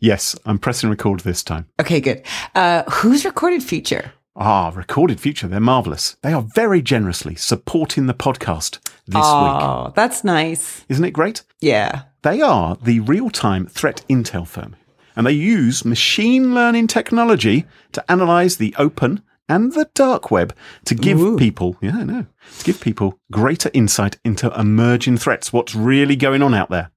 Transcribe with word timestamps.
Yes, 0.00 0.34
I'm 0.46 0.58
pressing 0.58 0.88
record 0.88 1.20
this 1.20 1.42
time. 1.42 1.66
Okay, 1.78 2.00
good. 2.00 2.22
Uh, 2.54 2.84
who's 2.90 3.26
Recorded 3.26 3.62
Future? 3.62 4.12
Ah, 4.34 4.72
Recorded 4.74 5.20
Future, 5.20 5.46
they're 5.46 5.60
marvellous. 5.60 6.16
They 6.22 6.32
are 6.32 6.46
very 6.54 6.80
generously 6.80 7.34
supporting 7.34 8.06
the 8.06 8.14
podcast 8.14 8.78
this 9.06 9.22
oh, 9.22 9.44
week. 9.44 9.62
Oh, 9.62 9.92
that's 9.94 10.24
nice. 10.24 10.86
Isn't 10.88 11.04
it 11.04 11.10
great? 11.10 11.42
Yeah. 11.60 12.04
They 12.22 12.40
are 12.40 12.76
the 12.82 13.00
real 13.00 13.28
time 13.28 13.66
threat 13.66 14.02
intel 14.08 14.46
firm, 14.46 14.74
and 15.16 15.26
they 15.26 15.32
use 15.32 15.84
machine 15.84 16.54
learning 16.54 16.86
technology 16.86 17.66
to 17.92 18.10
analyze 18.10 18.56
the 18.56 18.74
open 18.78 19.22
and 19.50 19.72
the 19.74 19.90
dark 19.94 20.30
web 20.30 20.56
to 20.86 20.94
give 20.94 21.20
Ooh. 21.20 21.36
people, 21.36 21.76
yeah, 21.82 21.98
I 21.98 22.04
know, 22.04 22.26
to 22.58 22.64
give 22.64 22.80
people 22.80 23.18
greater 23.30 23.70
insight 23.74 24.16
into 24.24 24.50
emerging 24.58 25.18
threats, 25.18 25.52
what's 25.52 25.74
really 25.74 26.16
going 26.16 26.40
on 26.40 26.54
out 26.54 26.70
there. 26.70 26.90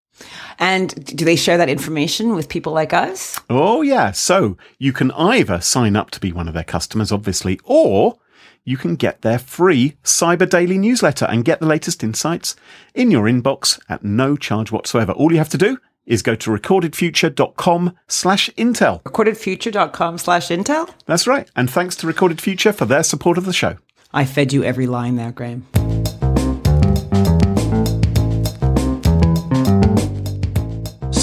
And 0.60 0.94
do 1.06 1.26
they 1.26 1.36
share 1.36 1.58
that 1.58 1.70
information 1.70 2.36
with 2.36 2.50
people 2.50 2.74
like 2.74 2.94
us? 2.94 3.40
Oh, 3.50 3.82
yeah. 3.82 4.12
So 4.12 4.58
you 4.78 4.94
can 4.94 5.12
either 5.12 5.62
sign 5.62 5.96
up 5.96 6.12
to 6.12 6.20
be 6.20 6.32
one 6.32 6.48
of 6.48 6.54
their 6.54 6.64
customers, 6.64 7.12
obviously, 7.12 7.60
or 7.64 8.18
you 8.64 8.78
can 8.78 8.96
get 8.96 9.22
their 9.22 9.40
free 9.40 9.98
Cyber 10.04 10.50
Daily 10.50 10.78
newsletter 10.78 11.26
and 11.26 11.44
get 11.46 11.60
the 11.60 11.66
latest 11.66 12.04
insights 12.04 12.56
in 12.94 13.12
your 13.12 13.26
inbox 13.26 13.80
at 13.90 14.04
no 14.04 14.38
charge 14.38 14.72
whatsoever. 14.72 15.12
All 15.14 15.32
you 15.32 15.38
have 15.38 15.50
to 15.50 15.58
do 15.58 15.78
is 16.06 16.22
go 16.22 16.36
to 16.36 16.50
recordedfuture.com 16.50 17.98
slash 18.08 18.50
intel. 18.58 19.02
Recordedfuture.com 19.04 20.18
slash 20.18 20.48
intel? 20.50 20.90
That's 21.06 21.28
right. 21.28 21.50
And 21.56 21.70
thanks 21.70 21.96
to 21.98 22.08
Recorded 22.08 22.42
Future 22.42 22.74
for 22.74 22.86
their 22.86 23.04
support 23.04 23.38
of 23.38 23.46
the 23.46 23.54
show. 23.54 23.78
I 24.14 24.26
fed 24.26 24.54
you 24.54 24.64
every 24.64 24.86
line 24.86 25.16
there, 25.16 25.32
Graham. 25.32 25.66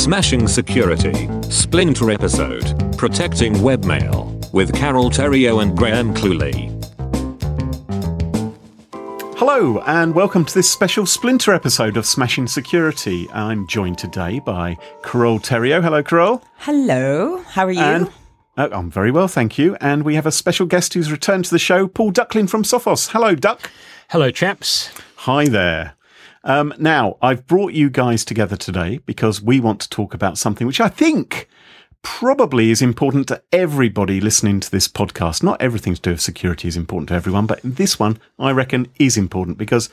Smashing 0.00 0.49
Security, 0.49 1.28
Splinter 1.50 2.11
Episode, 2.11 2.97
Protecting 2.97 3.53
Webmail, 3.56 4.50
with 4.50 4.75
Carole 4.75 5.11
Theriault 5.11 5.61
and 5.61 5.77
Graham 5.77 6.15
Cluley. 6.15 6.71
Hello, 9.37 9.83
and 9.83 10.15
welcome 10.15 10.47
to 10.47 10.55
this 10.55 10.71
special 10.71 11.05
Splinter 11.05 11.53
episode 11.53 11.99
of 11.99 12.06
Smashing 12.06 12.47
Security. 12.47 13.28
I'm 13.34 13.66
joined 13.66 13.99
today 13.99 14.38
by 14.38 14.78
Carole 15.03 15.38
Theriault. 15.38 15.83
Hello, 15.83 16.03
Carol. 16.03 16.43
Hello. 16.56 17.43
How 17.43 17.67
are 17.67 17.71
you? 17.71 17.81
And 17.81 18.11
uh, 18.56 18.71
I'm 18.72 18.91
very 18.91 19.11
well, 19.11 19.28
thank 19.28 19.59
you. 19.59 19.77
And 19.82 20.03
we 20.03 20.15
have 20.15 20.25
a 20.25 20.32
special 20.32 20.65
guest 20.65 20.94
who's 20.94 21.12
returned 21.12 21.44
to 21.44 21.50
the 21.50 21.59
show, 21.59 21.87
Paul 21.87 22.12
Ducklin 22.12 22.49
from 22.49 22.62
Sophos. 22.62 23.11
Hello, 23.11 23.34
Duck. 23.34 23.71
Hello, 24.09 24.31
chaps. 24.31 24.91
Hi 25.17 25.44
there. 25.44 25.93
Um, 26.42 26.72
now, 26.78 27.16
I've 27.20 27.46
brought 27.46 27.72
you 27.72 27.90
guys 27.90 28.24
together 28.24 28.56
today 28.56 28.98
because 29.06 29.42
we 29.42 29.60
want 29.60 29.80
to 29.80 29.90
talk 29.90 30.14
about 30.14 30.38
something 30.38 30.66
which 30.66 30.80
I 30.80 30.88
think 30.88 31.48
probably 32.02 32.70
is 32.70 32.80
important 32.80 33.28
to 33.28 33.42
everybody 33.52 34.20
listening 34.20 34.60
to 34.60 34.70
this 34.70 34.88
podcast. 34.88 35.42
Not 35.42 35.60
everything 35.60 35.94
to 35.94 36.00
do 36.00 36.10
with 36.12 36.20
security 36.20 36.66
is 36.66 36.76
important 36.76 37.08
to 37.10 37.14
everyone, 37.14 37.46
but 37.46 37.60
this 37.62 37.98
one 37.98 38.18
I 38.38 38.52
reckon 38.52 38.88
is 38.98 39.18
important 39.18 39.58
because 39.58 39.90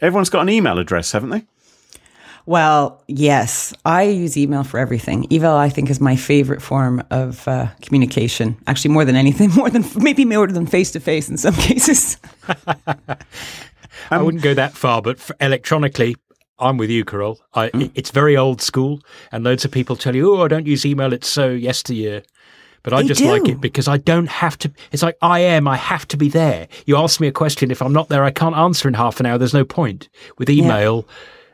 everyone's 0.00 0.30
got 0.30 0.42
an 0.42 0.48
email 0.48 0.78
address, 0.78 1.12
haven't 1.12 1.30
they? 1.30 1.44
Well, 2.46 3.02
yes. 3.06 3.74
I 3.84 4.04
use 4.04 4.36
email 4.36 4.64
for 4.64 4.78
everything. 4.80 5.26
Email, 5.30 5.52
I 5.52 5.68
think, 5.68 5.90
is 5.90 6.00
my 6.00 6.16
favorite 6.16 6.62
form 6.62 7.02
of 7.10 7.46
uh, 7.46 7.68
communication. 7.82 8.56
Actually, 8.66 8.92
more 8.92 9.04
than 9.04 9.16
anything, 9.16 9.50
more 9.54 9.68
than 9.70 9.84
maybe 9.96 10.24
more 10.24 10.46
than 10.46 10.66
face 10.66 10.90
to 10.92 11.00
face 11.00 11.28
in 11.28 11.36
some 11.36 11.54
cases. 11.68 12.16
I 14.10 14.22
wouldn't 14.22 14.42
go 14.42 14.54
that 14.54 14.72
far, 14.74 15.02
but 15.02 15.18
electronically, 15.40 16.16
I'm 16.58 16.76
with 16.76 16.90
you, 16.90 17.04
Carol. 17.04 17.40
I, 17.54 17.70
Mm. 17.70 17.90
It's 17.94 18.10
very 18.10 18.36
old 18.36 18.60
school, 18.60 19.00
and 19.32 19.44
loads 19.44 19.64
of 19.64 19.70
people 19.70 19.96
tell 19.96 20.14
you, 20.14 20.34
"Oh, 20.34 20.44
I 20.44 20.48
don't 20.48 20.66
use 20.66 20.84
email; 20.84 21.12
it's 21.12 21.28
so 21.28 21.50
yesteryear." 21.50 22.22
But 22.82 22.94
I 22.94 23.02
They 23.02 23.08
just 23.08 23.20
like 23.20 23.46
it 23.46 23.60
because 23.60 23.88
I 23.88 23.98
don't 23.98 24.28
have 24.28 24.56
to. 24.58 24.72
It's 24.90 25.02
like 25.02 25.16
I 25.20 25.40
am. 25.40 25.68
I 25.68 25.76
have 25.76 26.08
to 26.08 26.16
be 26.16 26.30
there. 26.30 26.66
You 26.86 26.96
ask 26.96 27.20
me 27.20 27.28
a 27.28 27.32
question. 27.32 27.70
If 27.70 27.82
I'm 27.82 27.92
not 27.92 28.08
there, 28.08 28.24
I 28.24 28.30
can't 28.30 28.56
answer 28.56 28.88
in 28.88 28.94
half 28.94 29.20
an 29.20 29.26
hour. 29.26 29.36
There's 29.36 29.52
no 29.52 29.64
point. 29.66 30.08
With 30.38 30.48
email, 30.48 31.06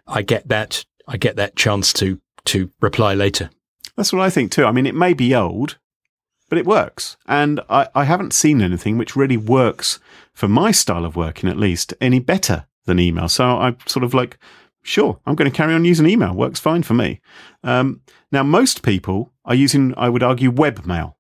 I 0.07 0.23
get 0.23 0.49
that. 0.49 0.85
I 1.09 1.17
get 1.17 1.37
that 1.37 1.57
chance 1.57 1.93
to 1.95 2.21
to 2.47 2.71
reply 2.81 3.15
later. 3.15 3.51
That's 3.97 4.13
what 4.13 4.23
I 4.23 4.31
think 4.31 4.53
too. 4.53 4.65
I 4.67 4.73
mean, 4.73 4.87
it 4.87 4.95
may 4.95 5.15
be 5.15 5.35
old, 5.35 5.79
but 6.49 6.59
it 6.59 6.67
works. 6.67 7.17
And 7.27 7.61
I, 7.69 7.89
I 7.95 8.05
haven't 8.05 8.33
seen 8.33 8.61
anything 8.63 8.99
which 8.99 9.17
really 9.17 9.37
works 9.37 9.99
for 10.33 10.49
my 10.49 10.71
style 10.71 11.05
of 11.05 11.17
working, 11.17 11.49
at 11.49 11.57
least, 11.57 11.95
any 12.01 12.19
better 12.21 12.67
than 12.85 12.99
email. 12.99 13.29
So 13.29 13.45
I'm 13.45 13.77
sort 13.87 14.05
of 14.05 14.15
like, 14.15 14.39
sure, 14.83 15.19
I'm 15.27 15.35
going 15.35 15.51
to 15.51 15.57
carry 15.57 15.75
on 15.75 15.85
using 15.85 16.07
email. 16.07 16.35
Works 16.35 16.61
fine 16.61 16.83
for 16.83 16.95
me. 16.95 17.21
Um, 17.65 18.01
now, 18.31 18.43
most 18.43 18.83
people 18.83 19.33
are 19.45 19.55
using, 19.55 19.95
I 19.97 20.09
would 20.09 20.23
argue, 20.23 20.53
webmail. 20.53 21.15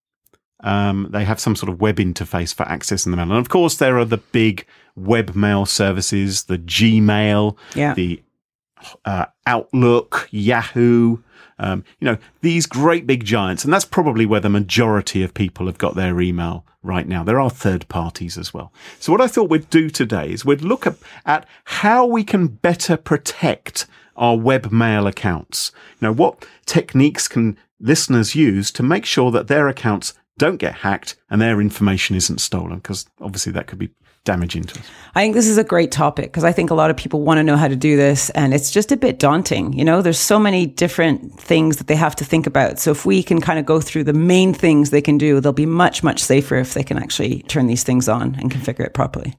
Um, 0.60 1.09
they 1.10 1.25
have 1.25 1.38
some 1.38 1.54
sort 1.54 1.70
of 1.70 1.81
web 1.81 1.97
interface 1.97 2.54
for 2.54 2.64
accessing 2.64 3.10
the 3.10 3.16
mail. 3.16 3.25
And 3.31 3.32
of 3.38 3.48
course, 3.48 3.76
there 3.76 3.98
are 3.98 4.04
the 4.04 4.16
big 4.19 4.66
webmail 4.98 5.69
services, 5.69 6.44
the 6.44 6.58
Gmail, 6.58 7.56
Yeah. 7.75 7.94
the 7.94 8.22
uh, 9.05 9.27
Outlook, 9.47 10.29
Yahoo, 10.31 11.19
um, 11.59 11.85
you 12.01 12.05
know, 12.05 12.19
these 12.43 12.67
great 12.67 13.07
big 13.07 13.25
giants. 13.25 13.65
And 13.65 13.73
that's 13.73 13.85
probably 13.85 14.27
where 14.27 14.41
the 14.41 14.49
majority 14.49 15.23
of 15.23 15.35
people 15.35 15.67
have 15.67 15.79
got 15.79 15.95
their 15.95 16.21
email 16.21 16.67
right 16.83 17.09
now. 17.09 17.25
There 17.25 17.41
are 17.41 17.51
third 17.51 17.89
parties 17.89 18.39
as 18.39 18.53
well. 18.53 18.73
So 19.01 19.13
what 19.13 19.21
I 19.21 19.27
thought 19.27 19.51
we'd 19.51 19.71
do 19.71 19.91
today 19.91 20.31
is 20.31 20.45
we'd 20.45 20.63
look 20.63 20.87
at, 20.87 21.47
how 21.65 22.07
we 22.07 22.25
can 22.25 22.47
better 22.49 22.97
protect 22.97 23.87
our 24.17 24.37
webmail 24.37 25.09
accounts. 25.09 25.73
You 26.00 26.09
know, 26.09 26.12
what 26.12 26.47
techniques 26.65 27.29
can 27.29 27.56
listeners 27.81 28.35
use 28.35 28.71
to 28.73 28.82
make 28.82 29.05
sure 29.05 29.31
that 29.31 29.49
their 29.49 29.69
accounts 29.69 30.15
don't 30.39 30.56
get 30.56 30.77
hacked 30.77 31.17
and 31.31 31.41
their 31.41 31.61
information 31.61 32.17
isn't 32.17 32.41
stolen? 32.41 32.77
Because 32.77 33.06
obviously 33.21 33.53
that 33.53 33.67
could 33.67 33.79
be 33.79 33.91
damaging 34.26 34.64
to 34.64 34.78
us. 34.78 34.87
I 35.14 35.23
think 35.23 35.34
this 35.34 35.49
is 35.49 35.56
a 35.56 35.64
great 35.64 35.90
topic 35.90 36.26
because 36.26 36.44
I 36.44 36.52
think 36.52 36.70
a 36.70 36.75
lot 36.75 36.90
of 36.90 36.96
people 36.99 37.23
want 37.23 37.38
to 37.38 37.43
know 37.43 37.56
how 37.56 37.69
to 37.69 37.76
do 37.76 37.96
this 37.96 38.28
and 38.31 38.52
it's 38.52 38.70
just 38.70 38.93
a 38.93 38.96
bit 38.99 39.19
daunting. 39.19 39.73
You 39.73 39.84
know, 39.84 40.02
there's 40.02 40.19
so 40.19 40.38
many 40.38 40.67
different 40.67 41.40
things 41.40 41.78
that 41.78 41.87
they 41.87 41.96
have 41.96 42.14
to 42.17 42.25
think 42.25 42.46
about. 42.46 42.78
So 42.78 42.90
if 42.90 43.06
we 43.06 43.23
can 43.23 43.40
kind 43.40 43.58
of 43.58 43.64
go 43.64 43.81
through 43.81 44.05
the 44.05 44.12
main 44.12 44.52
things 44.52 44.90
they 44.90 45.00
can 45.00 45.17
do, 45.17 45.40
they'll 45.40 45.55
be 45.55 45.64
much, 45.64 46.02
much 46.02 46.20
safer 46.20 46.56
if 46.56 46.75
they 46.75 46.82
can 46.82 46.99
actually 46.99 47.43
turn 47.44 47.67
these 47.67 47.82
things 47.82 48.11
on 48.11 48.34
and 48.34 48.50
configure 48.50 48.84
it 48.84 48.93
properly. 48.93 49.34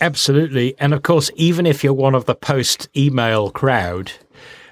Absolutely. 0.00 0.78
And 0.78 0.94
of 0.94 1.02
course, 1.02 1.32
even 1.34 1.66
if 1.66 1.82
you're 1.82 1.92
one 1.92 2.14
of 2.14 2.26
the 2.26 2.36
post 2.36 2.88
email 2.96 3.50
crowd, 3.50 4.12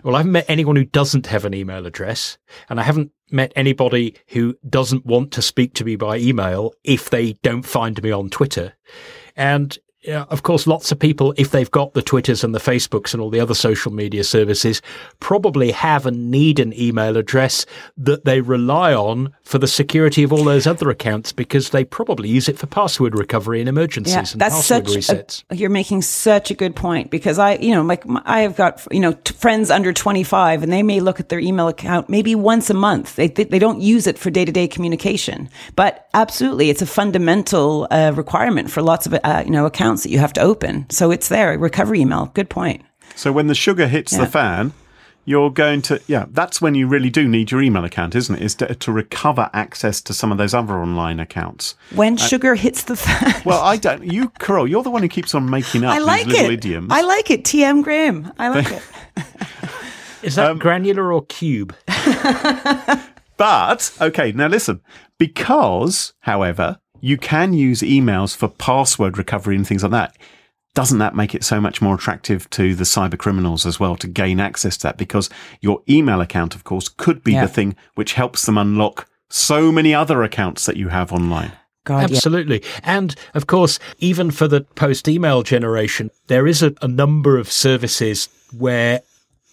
well, 0.05 0.15
I 0.15 0.19
haven't 0.19 0.33
met 0.33 0.45
anyone 0.47 0.77
who 0.77 0.85
doesn't 0.85 1.27
have 1.27 1.45
an 1.45 1.53
email 1.53 1.85
address, 1.85 2.39
and 2.69 2.79
I 2.79 2.85
haven't 2.85 3.11
met 3.33 3.53
anybody 3.57 4.15
who 4.29 4.57
doesn't 4.69 5.05
want 5.05 5.33
to 5.33 5.43
speak 5.43 5.75
to 5.75 5.85
me 5.85 5.97
by 5.97 6.19
email 6.19 6.75
if 6.85 7.11
they 7.11 7.33
don't 7.43 7.65
find 7.65 8.01
me 8.01 8.13
on 8.13 8.31
Twitter. 8.31 8.75
And 9.37 9.79
yeah, 10.07 10.25
of 10.31 10.45
course, 10.45 10.67
lots 10.67 10.93
of 10.93 10.99
people, 10.99 11.35
if 11.37 11.51
they've 11.51 11.71
got 11.71 11.95
the 11.95 12.03
Twitters 12.03 12.45
and 12.45 12.55
the 12.55 12.61
Facebooks 12.61 13.13
and 13.13 13.21
all 13.21 13.29
the 13.29 13.41
other 13.41 13.55
social 13.55 13.93
media 13.93 14.23
services, 14.23 14.81
probably 15.19 15.73
have 15.73 16.07
and 16.07 16.31
need 16.31 16.61
an 16.61 16.73
email 16.79 17.17
address 17.17 17.67
that 17.97 18.25
they 18.25 18.41
rely 18.41 18.95
on 18.95 19.35
for 19.43 19.59
the 19.59 19.67
security 19.67 20.23
of 20.23 20.33
all 20.33 20.45
those 20.45 20.67
other 20.67 20.91
accounts 20.91 21.33
because 21.33 21.71
they 21.71 21.85
probably 21.85 22.29
use 22.29 22.49
it 22.49 22.57
for 22.57 22.67
password 22.67 23.19
recovery 23.19 23.61
in 23.61 23.67
emergencies 23.67 24.15
Yeah, 24.15 24.25
and 24.33 24.41
that's 24.41 24.55
password 24.55 24.85
resets. 24.85 25.43
A, 25.51 25.57
you're 25.57 25.71
making 25.71 26.03
such 26.03 26.51
a 26.51 26.55
good 26.55 26.77
point 26.77 27.11
because 27.11 27.39
I, 27.39 27.57
you 27.57 27.75
know, 27.75 27.83
like 27.83 28.05
I 28.25 28.41
have 28.41 28.57
got 28.57 28.87
you 28.93 29.01
know 29.01 29.13
t- 29.13 29.35
friends 29.35 29.71
under 29.71 29.93
25, 29.93 30.63
and 30.63 30.73
they 30.73 30.83
may 30.83 31.01
look 31.01 31.19
at 31.19 31.31
their 31.31 31.41
email 31.41 31.69
account 31.69 32.09
maybe 32.09 32.35
once 32.35 32.71
a 32.71 32.75
month. 32.75 33.17
They 33.17 33.29
they, 33.29 33.45
they 33.45 33.59
don't 33.59 33.81
use 33.81 34.07
it 34.07 34.19
for 34.19 34.31
day 34.31 34.45
to 34.45 34.53
day 34.53 34.69
communication, 34.69 35.49
but 35.75 36.09
absolutely, 36.15 36.71
it's 36.71 36.83
a 36.83 36.87
fundamental 36.87 37.89
uh, 37.91 38.13
requirement 38.15 38.71
for 38.71 38.83
lots 38.83 39.07
of 39.07 39.15
uh, 39.25 39.43
you 39.45 39.51
know 39.51 39.67
accounts 39.67 39.96
that 40.03 40.11
you 40.11 40.19
have 40.19 40.33
to 40.35 40.41
open. 40.41 40.87
So 40.91 41.11
it's 41.11 41.29
there, 41.29 41.59
recovery 41.59 42.01
email. 42.01 42.27
Good 42.35 42.49
point. 42.51 42.83
So 43.15 43.33
when 43.33 43.47
the 43.47 43.55
sugar 43.55 43.87
hits 43.87 44.13
Yeah. 44.13 44.21
the 44.21 44.27
fan, 44.27 44.73
you're 45.25 45.51
going 45.51 45.83
to 45.83 46.01
yeah. 46.07 46.27
That's 46.31 46.61
when 46.63 46.75
you 46.77 46.87
really 46.87 47.11
do 47.11 47.27
need 47.27 47.51
your 47.51 47.61
email 47.61 47.85
account, 47.85 48.15
isn't 48.15 48.37
it? 48.37 48.43
Is 48.43 48.55
to, 48.57 48.75
to 48.75 48.93
recover 48.93 49.51
access 49.53 50.01
to 50.03 50.13
some 50.15 50.31
of 50.31 50.39
those 50.39 50.55
other 50.55 50.75
online 50.75 51.19
accounts. 51.19 51.75
When 51.95 52.17
sugar 52.17 52.55
hits 52.55 52.85
the 52.85 52.95
fan. 52.97 53.43
Well, 53.45 53.61
I 53.61 53.77
don't. 53.87 54.05
You, 54.05 54.29
Carol, 54.39 54.69
you're 54.69 54.85
the 54.85 54.91
one 54.91 55.03
who 55.03 55.09
keeps 55.09 55.35
on 55.35 55.51
making 55.51 55.83
up 55.85 55.95
I 55.95 55.99
like 55.99 56.27
these 56.27 56.35
little 56.35 56.51
it. 56.51 56.55
idioms. 56.55 56.89
I 56.93 57.01
like 57.03 57.31
it. 57.31 57.43
TM 57.45 57.83
Graham. 57.83 58.33
I 58.39 58.49
like 58.51 58.71
it. 58.71 58.83
Is 60.23 60.35
that 60.37 60.51
Um, 60.51 60.59
granular 60.59 61.13
or 61.13 61.25
cube? 61.27 61.75
But, 63.39 63.93
okay, 64.01 64.33
now 64.33 64.47
listen. 64.47 64.81
Because, 65.19 66.15
however, 66.21 66.79
you 67.07 67.17
can 67.17 67.53
use 67.53 67.81
emails 67.83 68.37
for 68.37 68.49
password 68.49 69.17
recovery 69.17 69.55
and 69.55 69.67
things 69.67 69.83
like 69.85 69.93
that. 69.93 70.17
Doesn't 70.75 70.99
that 70.99 71.15
make 71.15 71.35
it 71.35 71.45
so 71.45 71.61
much 71.61 71.81
more 71.81 71.95
attractive 71.95 72.51
to 72.51 72.75
the 72.75 72.85
cyber 72.85 73.17
criminals 73.17 73.65
as 73.65 73.79
well 73.79 73.95
to 73.97 74.09
gain 74.09 74.41
access 74.41 74.77
to 74.79 74.83
that? 74.89 74.99
Because 74.99 75.31
your 75.61 75.83
email 75.89 76.21
account, 76.21 76.55
of 76.57 76.65
course, 76.65 76.89
could 76.89 77.23
be 77.23 77.33
Yeah. 77.33 77.47
the 77.47 77.53
thing 77.53 77.77
which 77.95 78.15
helps 78.15 78.45
them 78.45 78.59
unlock 78.59 79.09
so 79.31 79.71
many 79.71 79.95
other 79.95 80.23
accounts 80.23 80.67
that 80.67 80.77
you 80.77 80.89
have 80.89 81.13
online. 81.13 81.53
God, 81.85 82.11
yeah. 82.11 82.17
Absolutely. 82.17 82.63
And 82.83 83.15
of 83.35 83.47
course, 83.47 83.79
even 84.01 84.31
for 84.33 84.49
the 84.49 84.63
post 84.63 85.07
email 85.07 85.43
generation, 85.45 86.11
there 86.27 86.47
is 86.49 86.61
a, 86.63 86.75
a 86.83 86.89
number 86.89 87.39
of 87.39 87.51
services 87.51 88.29
where 88.57 89.01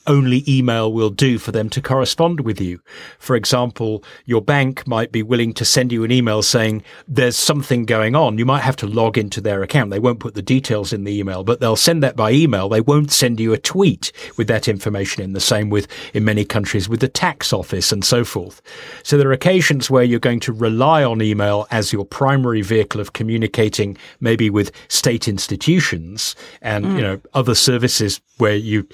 only 0.07 0.43
email 0.47 0.91
will 0.91 1.09
do 1.09 1.37
for 1.37 1.51
them 1.51 1.69
to 1.69 1.81
correspond 1.81 2.41
with 2.41 2.59
you. 2.59 2.81
For 3.19 3.35
example, 3.35 4.03
your 4.25 4.41
bank 4.41 4.85
might 4.87 5.11
be 5.11 5.23
willing 5.23 5.53
to 5.53 5.65
send 5.65 5.91
you 5.91 6.03
an 6.03 6.11
email 6.11 6.41
saying 6.41 6.83
there's 7.07 7.37
something 7.37 7.85
going 7.85 8.15
on. 8.15 8.37
You 8.37 8.45
might 8.45 8.61
have 8.61 8.75
to 8.77 8.87
log 8.87 9.17
into 9.17 9.41
their 9.41 9.63
account. 9.63 9.91
They 9.91 9.99
won't 9.99 10.19
put 10.19 10.35
the 10.35 10.41
details 10.41 10.93
in 10.93 11.03
the 11.03 11.17
email, 11.17 11.43
but 11.43 11.59
they'll 11.59 11.75
send 11.75 12.03
that 12.03 12.15
by 12.15 12.31
email. 12.31 12.69
They 12.69 12.81
won't 12.81 13.11
send 13.11 13.39
you 13.39 13.53
a 13.53 13.57
tweet 13.57 14.11
with 14.37 14.47
that 14.47 14.67
information 14.67 15.23
in 15.23 15.33
the 15.33 15.39
same 15.39 15.69
with 15.69 15.87
in 16.13 16.25
many 16.25 16.45
countries 16.45 16.89
with 16.89 16.99
the 16.99 17.07
tax 17.07 17.53
office 17.53 17.91
and 17.91 18.03
so 18.03 18.23
forth. 18.23 18.61
So 19.03 19.17
there 19.17 19.29
are 19.29 19.33
occasions 19.33 19.89
where 19.89 20.03
you're 20.03 20.19
going 20.19 20.39
to 20.41 20.53
rely 20.53 21.03
on 21.03 21.21
email 21.21 21.67
as 21.71 21.93
your 21.93 22.05
primary 22.05 22.61
vehicle 22.61 23.01
of 23.01 23.13
communicating 23.13 23.97
maybe 24.19 24.49
with 24.49 24.71
state 24.87 25.27
institutions 25.27 26.35
and 26.61 26.85
you 26.85 26.91
hmm. 26.91 27.01
know 27.01 27.21
other 27.33 27.55
services 27.55 28.21
where 28.37 28.55
you 28.55 28.87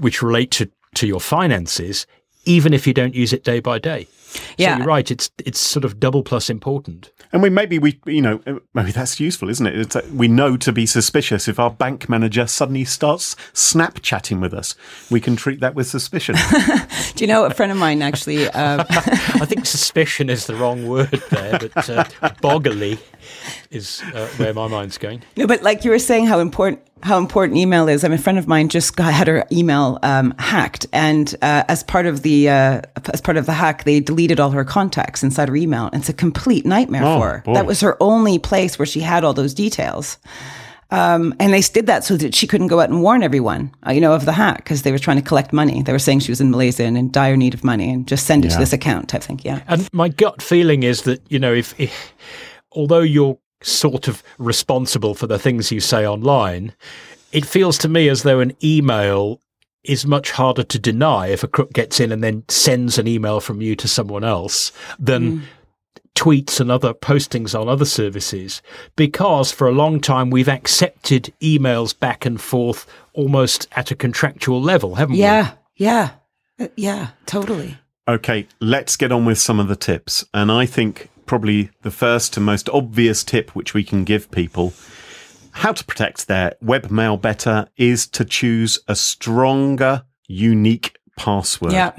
which 0.00 0.22
relate 0.22 0.50
to, 0.52 0.70
to 0.94 1.06
your 1.06 1.20
finances, 1.20 2.06
even 2.44 2.72
if 2.72 2.86
you 2.86 2.94
don't 2.94 3.14
use 3.14 3.32
it 3.32 3.44
day 3.44 3.60
by 3.60 3.78
day. 3.78 4.06
Yeah. 4.56 4.74
So 4.74 4.78
you're 4.78 4.86
right. 4.86 5.10
It's 5.10 5.30
it's 5.38 5.60
sort 5.60 5.84
of 5.84 6.00
double 6.00 6.22
plus 6.22 6.50
important. 6.50 7.10
And 7.32 7.42
we 7.42 7.50
maybe 7.50 7.78
we 7.78 8.00
you 8.06 8.22
know 8.22 8.40
uh, 8.46 8.54
maybe 8.74 8.92
that's 8.92 9.20
useful, 9.20 9.48
isn't 9.48 9.66
it? 9.66 9.78
It's, 9.78 9.96
uh, 9.96 10.06
we 10.12 10.28
know 10.28 10.56
to 10.56 10.72
be 10.72 10.86
suspicious 10.86 11.48
if 11.48 11.58
our 11.58 11.70
bank 11.70 12.08
manager 12.08 12.46
suddenly 12.46 12.84
starts 12.84 13.36
Snapchatting 13.54 14.40
with 14.40 14.52
us. 14.52 14.74
We 15.10 15.20
can 15.20 15.36
treat 15.36 15.60
that 15.60 15.74
with 15.74 15.86
suspicion. 15.86 16.36
Do 17.14 17.24
you 17.24 17.28
know 17.28 17.44
a 17.44 17.50
friend 17.50 17.72
of 17.72 17.78
mine 17.78 18.02
actually? 18.02 18.48
Uh, 18.48 18.84
I 18.90 19.46
think 19.46 19.66
suspicion 19.66 20.30
is 20.30 20.46
the 20.46 20.54
wrong 20.54 20.86
word 20.86 21.22
there, 21.30 21.58
but 21.58 21.90
uh, 21.90 22.04
boggily 22.40 22.98
is 23.70 24.02
uh, 24.14 24.26
where 24.36 24.54
my 24.54 24.66
mind's 24.68 24.98
going. 24.98 25.22
No, 25.36 25.46
but 25.46 25.62
like 25.62 25.84
you 25.84 25.90
were 25.90 25.98
saying, 25.98 26.26
how 26.26 26.40
important 26.40 26.80
how 27.02 27.18
important 27.18 27.56
email 27.56 27.88
is. 27.88 28.04
I 28.04 28.08
mean, 28.08 28.18
a 28.18 28.22
friend 28.22 28.38
of 28.38 28.46
mine 28.46 28.68
just 28.68 28.96
got, 28.96 29.12
had 29.12 29.26
her 29.26 29.46
email 29.50 29.98
um, 30.02 30.34
hacked, 30.38 30.86
and 30.92 31.34
uh, 31.40 31.64
as 31.68 31.82
part 31.82 32.06
of 32.06 32.22
the 32.22 32.48
uh, 32.48 32.82
as 33.12 33.20
part 33.20 33.36
of 33.36 33.46
the 33.46 33.52
hack, 33.52 33.84
they 33.84 34.00
deleted 34.00 34.19
all 34.40 34.50
her 34.50 34.64
contacts 34.64 35.22
inside 35.22 35.48
her 35.48 35.56
email. 35.56 35.88
It's 35.92 36.08
a 36.08 36.12
complete 36.12 36.66
nightmare 36.66 37.02
Oh, 37.04 37.18
for 37.18 37.28
her. 37.28 37.42
boy. 37.44 37.54
That 37.54 37.66
was 37.66 37.80
her 37.80 37.96
only 38.00 38.38
place 38.38 38.78
where 38.78 38.86
she 38.86 39.00
had 39.00 39.24
all 39.24 39.32
those 39.32 39.54
details. 39.54 40.18
Um, 40.92 41.34
and 41.38 41.52
they 41.54 41.60
did 41.60 41.86
that 41.86 42.02
so 42.04 42.16
that 42.16 42.34
she 42.34 42.48
couldn't 42.48 42.66
go 42.66 42.80
out 42.80 42.90
and 42.90 43.00
warn 43.00 43.22
everyone, 43.22 43.72
uh, 43.86 43.92
you 43.92 44.00
know, 44.00 44.12
of 44.12 44.24
the 44.24 44.32
hack 44.32 44.56
because 44.58 44.82
they 44.82 44.90
were 44.90 44.98
trying 44.98 45.18
to 45.18 45.22
collect 45.22 45.52
money. 45.52 45.82
They 45.82 45.92
were 45.92 46.00
saying 46.00 46.18
she 46.20 46.32
was 46.32 46.40
in 46.40 46.50
Malaysia 46.50 46.82
and 46.82 46.98
in 46.98 47.12
dire 47.12 47.36
need 47.36 47.54
of 47.54 47.62
money 47.62 47.90
and 47.92 48.08
just 48.08 48.26
send 48.26 48.44
it 48.44 48.50
to 48.50 48.58
this 48.58 48.72
account 48.72 49.08
type 49.08 49.22
thing. 49.22 49.40
Yeah. 49.44 49.62
And 49.68 49.88
my 49.92 50.08
gut 50.08 50.42
feeling 50.42 50.82
is 50.82 51.02
that 51.02 51.22
you 51.30 51.38
know 51.38 51.52
if, 51.54 51.78
if 51.78 52.12
although 52.72 53.00
you're 53.02 53.38
sort 53.62 54.08
of 54.08 54.22
responsible 54.38 55.14
for 55.14 55.28
the 55.28 55.38
things 55.38 55.70
you 55.70 55.78
say 55.78 56.04
online, 56.04 56.72
it 57.30 57.46
feels 57.46 57.78
to 57.78 57.88
me 57.88 58.08
as 58.08 58.24
though 58.24 58.40
an 58.40 58.52
email 58.64 59.40
is 59.84 60.06
much 60.06 60.30
harder 60.30 60.62
to 60.62 60.78
deny 60.78 61.28
if 61.28 61.42
a 61.42 61.48
crook 61.48 61.72
gets 61.72 62.00
in 62.00 62.12
and 62.12 62.22
then 62.22 62.44
sends 62.48 62.98
an 62.98 63.06
email 63.06 63.40
from 63.40 63.60
you 63.62 63.74
to 63.76 63.88
someone 63.88 64.24
else 64.24 64.72
than 64.98 65.42
tweets 66.14 66.60
and 66.60 66.70
other 66.70 66.92
postings 66.92 67.58
on 67.58 67.68
other 67.68 67.84
services 67.84 68.60
because 68.96 69.50
for 69.52 69.66
a 69.68 69.72
long 69.72 70.00
time 70.00 70.28
we've 70.28 70.48
accepted 70.48 71.32
emails 71.40 71.98
back 71.98 72.26
and 72.26 72.40
forth 72.40 72.86
almost 73.14 73.66
at 73.72 73.90
a 73.90 73.96
contractual 73.96 74.60
level, 74.60 74.96
haven't 74.96 75.14
we? 75.14 75.20
Yeah. 75.20 75.52
Yeah. 75.76 76.10
Uh, 76.58 76.68
Yeah. 76.76 77.08
Totally. 77.26 77.78
Okay, 78.06 78.48
let's 78.60 78.96
get 78.96 79.12
on 79.12 79.24
with 79.24 79.38
some 79.38 79.60
of 79.60 79.68
the 79.68 79.76
tips. 79.76 80.24
And 80.34 80.50
I 80.50 80.66
think 80.66 81.08
probably 81.26 81.70
the 81.82 81.90
first 81.92 82.36
and 82.36 82.44
most 82.44 82.68
obvious 82.70 83.22
tip 83.22 83.54
which 83.54 83.72
we 83.72 83.84
can 83.84 84.04
give 84.04 84.30
people 84.30 84.74
how 85.60 85.72
to 85.72 85.84
protect 85.84 86.26
their 86.26 86.54
webmail 86.64 87.20
better 87.20 87.68
is 87.76 88.06
to 88.06 88.24
choose 88.24 88.78
a 88.88 88.96
stronger, 88.96 90.04
unique 90.26 90.98
password. 91.18 91.72
Yeah. 91.72 91.92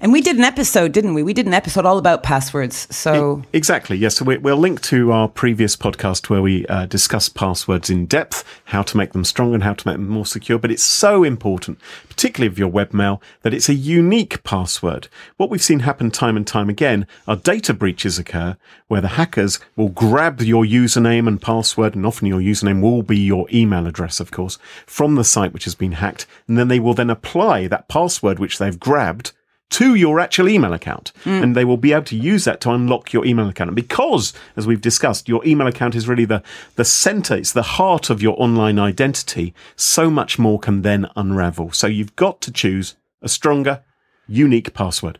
And 0.00 0.12
we 0.12 0.20
did 0.20 0.36
an 0.36 0.44
episode, 0.44 0.92
didn't 0.92 1.14
we? 1.14 1.22
We 1.22 1.32
did 1.32 1.46
an 1.46 1.54
episode 1.54 1.86
all 1.86 1.98
about 1.98 2.22
passwords. 2.22 2.86
So 2.94 3.42
Exactly. 3.52 3.96
Yes. 3.96 4.16
So 4.16 4.24
we, 4.24 4.38
we'll 4.38 4.56
link 4.56 4.80
to 4.82 5.12
our 5.12 5.28
previous 5.28 5.76
podcast 5.76 6.28
where 6.28 6.42
we 6.42 6.66
uh, 6.66 6.86
discuss 6.86 7.28
passwords 7.28 7.90
in 7.90 8.06
depth, 8.06 8.44
how 8.66 8.82
to 8.82 8.96
make 8.96 9.12
them 9.12 9.24
stronger 9.24 9.54
and 9.54 9.62
how 9.62 9.74
to 9.74 9.88
make 9.88 9.96
them 9.96 10.08
more 10.08 10.26
secure. 10.26 10.58
But 10.58 10.70
it's 10.70 10.82
so 10.82 11.22
important, 11.22 11.78
particularly 12.08 12.52
of 12.52 12.58
your 12.58 12.70
webmail, 12.70 13.20
that 13.42 13.54
it's 13.54 13.68
a 13.68 13.74
unique 13.74 14.42
password. 14.42 15.08
What 15.36 15.50
we've 15.50 15.62
seen 15.62 15.80
happen 15.80 16.10
time 16.10 16.36
and 16.36 16.46
time 16.46 16.68
again 16.68 17.06
are 17.26 17.36
data 17.36 17.72
breaches 17.72 18.18
occur 18.18 18.56
where 18.88 19.00
the 19.00 19.08
hackers 19.08 19.58
will 19.76 19.88
grab 19.88 20.40
your 20.40 20.64
username 20.64 21.26
and 21.26 21.40
password, 21.40 21.94
and 21.94 22.06
often 22.06 22.26
your 22.26 22.40
username 22.40 22.80
will 22.80 23.02
be 23.02 23.18
your 23.18 23.46
email 23.52 23.86
address, 23.86 24.20
of 24.20 24.30
course, 24.30 24.58
from 24.86 25.14
the 25.14 25.24
site 25.24 25.52
which 25.52 25.64
has 25.64 25.74
been 25.74 25.92
hacked. 25.92 26.26
And 26.46 26.58
then 26.58 26.68
they 26.68 26.80
will 26.80 26.94
then 26.94 27.10
apply 27.10 27.68
that 27.68 27.88
password 27.88 28.38
which 28.38 28.58
they've 28.58 28.78
grabbed 28.78 29.32
to 29.74 29.96
your 29.96 30.20
actual 30.20 30.48
email 30.48 30.72
account. 30.72 31.12
Mm. 31.24 31.42
And 31.42 31.56
they 31.56 31.64
will 31.64 31.76
be 31.76 31.92
able 31.92 32.04
to 32.04 32.16
use 32.16 32.44
that 32.44 32.60
to 32.60 32.70
unlock 32.70 33.12
your 33.12 33.26
email 33.26 33.48
account. 33.48 33.70
And 33.70 33.76
because, 33.76 34.32
as 34.56 34.68
we've 34.68 34.80
discussed, 34.80 35.28
your 35.28 35.44
email 35.44 35.66
account 35.66 35.96
is 35.96 36.06
really 36.06 36.24
the, 36.24 36.44
the 36.76 36.84
center, 36.84 37.34
it's 37.34 37.52
the 37.52 37.62
heart 37.62 38.08
of 38.08 38.22
your 38.22 38.40
online 38.40 38.78
identity, 38.78 39.52
so 39.74 40.10
much 40.10 40.38
more 40.38 40.60
can 40.60 40.82
then 40.82 41.08
unravel. 41.16 41.72
So 41.72 41.88
you've 41.88 42.14
got 42.14 42.40
to 42.42 42.52
choose 42.52 42.94
a 43.20 43.28
stronger, 43.28 43.82
unique 44.28 44.74
password. 44.74 45.18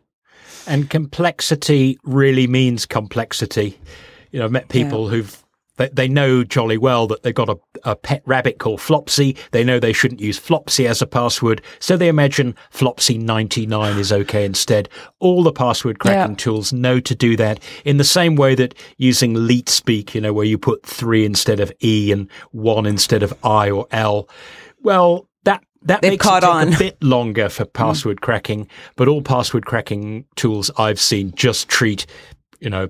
And 0.68 0.88
complexity 0.88 1.98
really 2.04 2.46
means 2.46 2.86
complexity. 2.86 3.78
You 4.30 4.38
know, 4.38 4.44
I've 4.44 4.52
met 4.52 4.68
people 4.68 5.08
who've 5.08 5.43
they, 5.76 5.88
they 5.88 6.08
know 6.08 6.44
jolly 6.44 6.78
well 6.78 7.06
that 7.08 7.22
they've 7.22 7.34
got 7.34 7.48
a, 7.48 7.58
a 7.84 7.96
pet 7.96 8.22
rabbit 8.26 8.58
called 8.58 8.80
Flopsy. 8.80 9.36
They 9.50 9.64
know 9.64 9.78
they 9.80 9.92
shouldn't 9.92 10.20
use 10.20 10.38
Flopsy 10.38 10.86
as 10.86 11.02
a 11.02 11.06
password, 11.06 11.62
so 11.80 11.96
they 11.96 12.08
imagine 12.08 12.54
Flopsy 12.70 13.18
ninety 13.18 13.66
nine 13.66 13.98
is 13.98 14.12
okay 14.12 14.44
instead. 14.44 14.88
All 15.18 15.42
the 15.42 15.52
password 15.52 15.98
cracking 15.98 16.32
Yeah. 16.32 16.36
tools 16.36 16.72
know 16.72 17.00
to 17.00 17.14
do 17.14 17.36
that 17.36 17.60
in 17.84 17.96
the 17.96 18.04
same 18.04 18.36
way 18.36 18.54
that 18.54 18.74
using 18.98 19.34
leet 19.46 19.68
speak, 19.68 20.14
you 20.14 20.20
know, 20.20 20.32
where 20.32 20.46
you 20.46 20.58
put 20.58 20.84
three 20.84 21.24
instead 21.24 21.60
of 21.60 21.72
e 21.82 22.12
and 22.12 22.28
one 22.52 22.86
instead 22.86 23.22
of 23.22 23.34
i 23.42 23.70
or 23.70 23.86
l. 23.90 24.28
Well, 24.82 25.28
that 25.44 25.64
that 25.82 26.02
They've 26.02 26.12
makes 26.12 26.26
it 26.26 26.40
take 26.40 26.44
on. 26.44 26.72
a 26.72 26.78
bit 26.78 27.02
longer 27.02 27.48
for 27.48 27.64
mm. 27.64 27.72
password 27.72 28.20
cracking, 28.20 28.68
but 28.96 29.08
all 29.08 29.22
password 29.22 29.66
cracking 29.66 30.24
tools 30.36 30.70
I've 30.78 31.00
seen 31.00 31.32
just 31.34 31.68
treat, 31.68 32.06
you 32.60 32.70
know, 32.70 32.88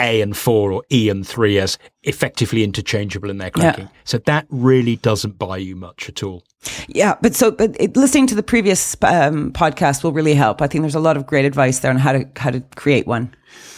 A 0.00 0.20
and 0.20 0.36
four 0.36 0.72
or 0.72 0.82
E 0.92 1.08
and 1.08 1.26
three 1.26 1.58
as 1.58 1.78
effectively 2.02 2.64
interchangeable 2.64 3.30
in 3.30 3.38
their 3.38 3.50
Yeah. 3.56 3.72
cracking. 3.72 3.88
So 4.04 4.18
that 4.18 4.46
really 4.50 4.96
doesn't 4.96 5.38
buy 5.38 5.58
you 5.58 5.76
much 5.76 6.08
at 6.08 6.22
all. 6.22 6.44
Yeah, 6.88 7.16
but 7.22 7.34
so 7.34 7.50
but 7.50 7.76
it, 7.80 7.96
listening 7.96 8.26
to 8.28 8.34
the 8.34 8.42
previous 8.42 8.96
um, 9.02 9.52
podcast 9.52 10.02
will 10.02 10.12
really 10.12 10.34
help. 10.34 10.60
I 10.60 10.66
think 10.66 10.82
there's 10.82 10.94
a 10.94 11.00
lot 11.00 11.16
of 11.16 11.26
great 11.26 11.44
advice 11.44 11.80
there 11.80 11.90
on 11.90 11.98
how 11.98 12.12
to 12.12 12.26
how 12.36 12.50
to 12.50 12.60
create 12.76 13.06
one. 13.06 13.34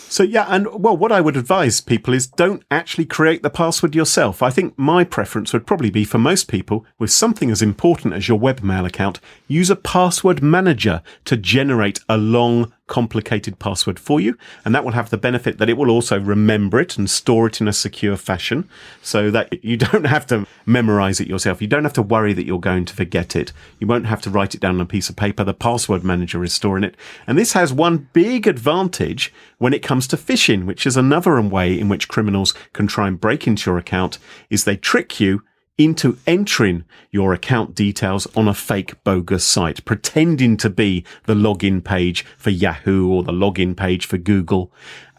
So 0.08 0.24
yeah, 0.24 0.46
and 0.48 0.66
well, 0.82 0.96
what 0.96 1.12
I 1.12 1.20
would 1.20 1.36
advise 1.36 1.80
people 1.80 2.14
is 2.14 2.26
don't 2.26 2.64
actually 2.68 3.04
create 3.04 3.44
the 3.44 3.50
password 3.50 3.94
yourself. 3.94 4.42
I 4.42 4.50
think 4.50 4.76
my 4.76 5.04
preference 5.04 5.52
would 5.52 5.68
probably 5.68 5.90
be 5.90 6.04
for 6.04 6.18
most 6.18 6.48
people 6.48 6.84
with 6.98 7.12
something 7.12 7.48
as 7.48 7.62
important 7.62 8.14
as 8.14 8.26
your 8.26 8.40
webmail 8.40 8.84
account, 8.84 9.20
use 9.46 9.70
a 9.70 9.76
password 9.76 10.42
manager 10.42 11.00
to 11.26 11.36
generate 11.36 12.00
a 12.08 12.16
long 12.16 12.72
complicated 12.90 13.58
password 13.58 13.98
for 13.98 14.20
you. 14.20 14.36
And 14.64 14.74
that 14.74 14.84
will 14.84 14.92
have 14.92 15.08
the 15.08 15.16
benefit 15.16 15.56
that 15.58 15.70
it 15.70 15.78
will 15.78 15.90
also 15.90 16.20
remember 16.20 16.80
it 16.80 16.98
and 16.98 17.08
store 17.08 17.46
it 17.46 17.60
in 17.60 17.68
a 17.68 17.72
secure 17.72 18.16
fashion 18.16 18.68
so 19.00 19.30
that 19.30 19.64
you 19.64 19.76
don't 19.86 20.04
have 20.04 20.26
to 20.26 20.46
memorize 20.66 21.20
it 21.20 21.28
yourself. 21.28 21.62
You 21.62 21.68
don't 21.68 21.84
have 21.84 21.94
to 21.94 22.02
worry 22.02 22.34
that 22.34 22.44
you're 22.44 22.60
going 22.60 22.84
to 22.84 22.94
forget 22.94 23.34
it. 23.34 23.52
You 23.78 23.86
won't 23.86 24.06
have 24.06 24.20
to 24.22 24.30
write 24.30 24.54
it 24.54 24.60
down 24.60 24.74
on 24.74 24.80
a 24.82 24.86
piece 24.86 25.08
of 25.08 25.16
paper. 25.16 25.44
The 25.44 25.54
password 25.54 26.04
manager 26.04 26.44
is 26.44 26.52
storing 26.52 26.84
it. 26.84 26.96
And 27.26 27.38
this 27.38 27.52
has 27.54 27.72
one 27.72 28.08
big 28.12 28.46
advantage 28.46 29.32
when 29.58 29.72
it 29.72 29.82
comes 29.82 30.06
to 30.08 30.16
phishing, 30.16 30.64
which 30.64 30.84
is 30.84 30.96
another 30.96 31.40
way 31.40 31.78
in 31.78 31.88
which 31.88 32.08
criminals 32.08 32.52
can 32.72 32.88
try 32.88 33.06
and 33.06 33.20
break 33.20 33.46
into 33.46 33.70
your 33.70 33.78
account 33.78 34.18
is 34.50 34.64
they 34.64 34.76
trick 34.76 35.20
you 35.20 35.42
into 35.78 36.18
entering 36.26 36.84
your 37.10 37.32
account 37.32 37.74
details 37.74 38.26
on 38.36 38.46
a 38.48 38.54
fake 38.54 39.02
bogus 39.04 39.44
site, 39.44 39.84
pretending 39.84 40.56
to 40.58 40.70
be 40.70 41.04
the 41.24 41.34
login 41.34 41.82
page 41.82 42.24
for 42.36 42.50
Yahoo 42.50 43.08
or 43.08 43.22
the 43.22 43.32
login 43.32 43.76
page 43.76 44.06
for 44.06 44.18
Google. 44.18 44.72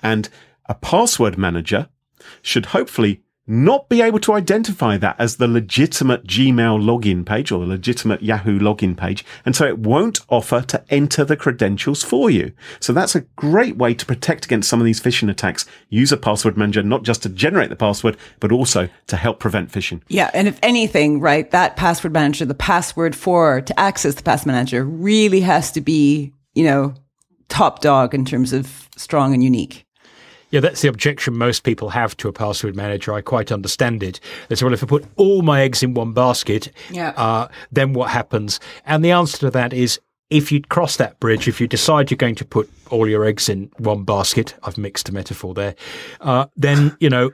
And 0.03 0.29
a 0.67 0.75
password 0.75 1.37
manager 1.37 1.89
should 2.41 2.67
hopefully 2.67 3.23
not 3.47 3.89
be 3.89 4.01
able 4.01 4.19
to 4.19 4.33
identify 4.33 4.97
that 4.97 5.15
as 5.19 5.37
the 5.37 5.47
legitimate 5.47 6.25
Gmail 6.25 6.81
login 6.81 7.25
page 7.25 7.51
or 7.51 7.59
the 7.59 7.65
legitimate 7.65 8.21
Yahoo 8.21 8.59
login 8.59 8.95
page. 8.95 9.25
And 9.45 9.55
so 9.55 9.65
it 9.65 9.79
won't 9.79 10.19
offer 10.29 10.61
to 10.61 10.83
enter 10.89 11.25
the 11.25 11.35
credentials 11.35 12.03
for 12.03 12.29
you. 12.29 12.53
So 12.79 12.93
that's 12.93 13.15
a 13.15 13.21
great 13.35 13.77
way 13.77 13.93
to 13.95 14.05
protect 14.05 14.45
against 14.45 14.69
some 14.69 14.79
of 14.79 14.85
these 14.85 15.01
phishing 15.01 15.29
attacks. 15.29 15.65
Use 15.89 16.11
a 16.11 16.17
password 16.17 16.55
manager, 16.55 16.83
not 16.83 17.03
just 17.03 17.23
to 17.23 17.29
generate 17.29 17.69
the 17.69 17.75
password, 17.75 18.15
but 18.39 18.51
also 18.51 18.89
to 19.07 19.17
help 19.17 19.39
prevent 19.39 19.71
phishing. 19.71 20.01
Yeah. 20.07 20.29
And 20.33 20.47
if 20.47 20.59
anything, 20.61 21.19
right, 21.19 21.49
that 21.51 21.75
password 21.75 22.13
manager, 22.13 22.45
the 22.45 22.53
password 22.53 23.15
for 23.15 23.61
to 23.61 23.79
access 23.79 24.15
the 24.15 24.23
password 24.23 24.53
manager 24.53 24.85
really 24.85 25.41
has 25.41 25.71
to 25.71 25.81
be, 25.81 26.31
you 26.53 26.63
know, 26.63 26.93
top 27.49 27.81
dog 27.81 28.13
in 28.13 28.23
terms 28.23 28.53
of 28.53 28.87
strong 28.95 29.33
and 29.33 29.43
unique. 29.43 29.85
Yeah, 30.51 30.59
that's 30.59 30.81
the 30.81 30.89
objection 30.89 31.37
most 31.37 31.63
people 31.63 31.89
have 31.89 32.15
to 32.17 32.27
a 32.27 32.33
password 32.33 32.75
manager. 32.75 33.13
I 33.13 33.21
quite 33.21 33.51
understand 33.51 34.03
it. 34.03 34.19
They 34.49 34.55
say, 34.55 34.65
well, 34.65 34.73
if 34.73 34.83
I 34.83 34.87
put 34.87 35.05
all 35.15 35.41
my 35.41 35.61
eggs 35.61 35.81
in 35.81 35.93
one 35.93 36.13
basket, 36.13 36.71
yeah. 36.89 37.13
uh, 37.17 37.47
then 37.71 37.93
what 37.93 38.11
happens? 38.11 38.59
And 38.85 39.03
the 39.03 39.11
answer 39.11 39.37
to 39.39 39.51
that 39.51 39.73
is 39.73 39.99
if 40.29 40.51
you 40.51 40.61
cross 40.61 40.97
that 40.97 41.19
bridge, 41.19 41.47
if 41.47 41.59
you 41.59 41.67
decide 41.67 42.11
you're 42.11 42.17
going 42.17 42.35
to 42.35 42.45
put 42.45 42.69
all 42.91 43.07
your 43.07 43.25
eggs 43.25 43.49
in 43.49 43.71
one 43.77 44.03
basket. 44.03 44.53
I've 44.63 44.77
mixed 44.77 45.09
a 45.09 45.13
metaphor 45.13 45.53
there. 45.53 45.75
Uh, 46.19 46.45
then, 46.55 46.95
you 46.99 47.09
know, 47.09 47.31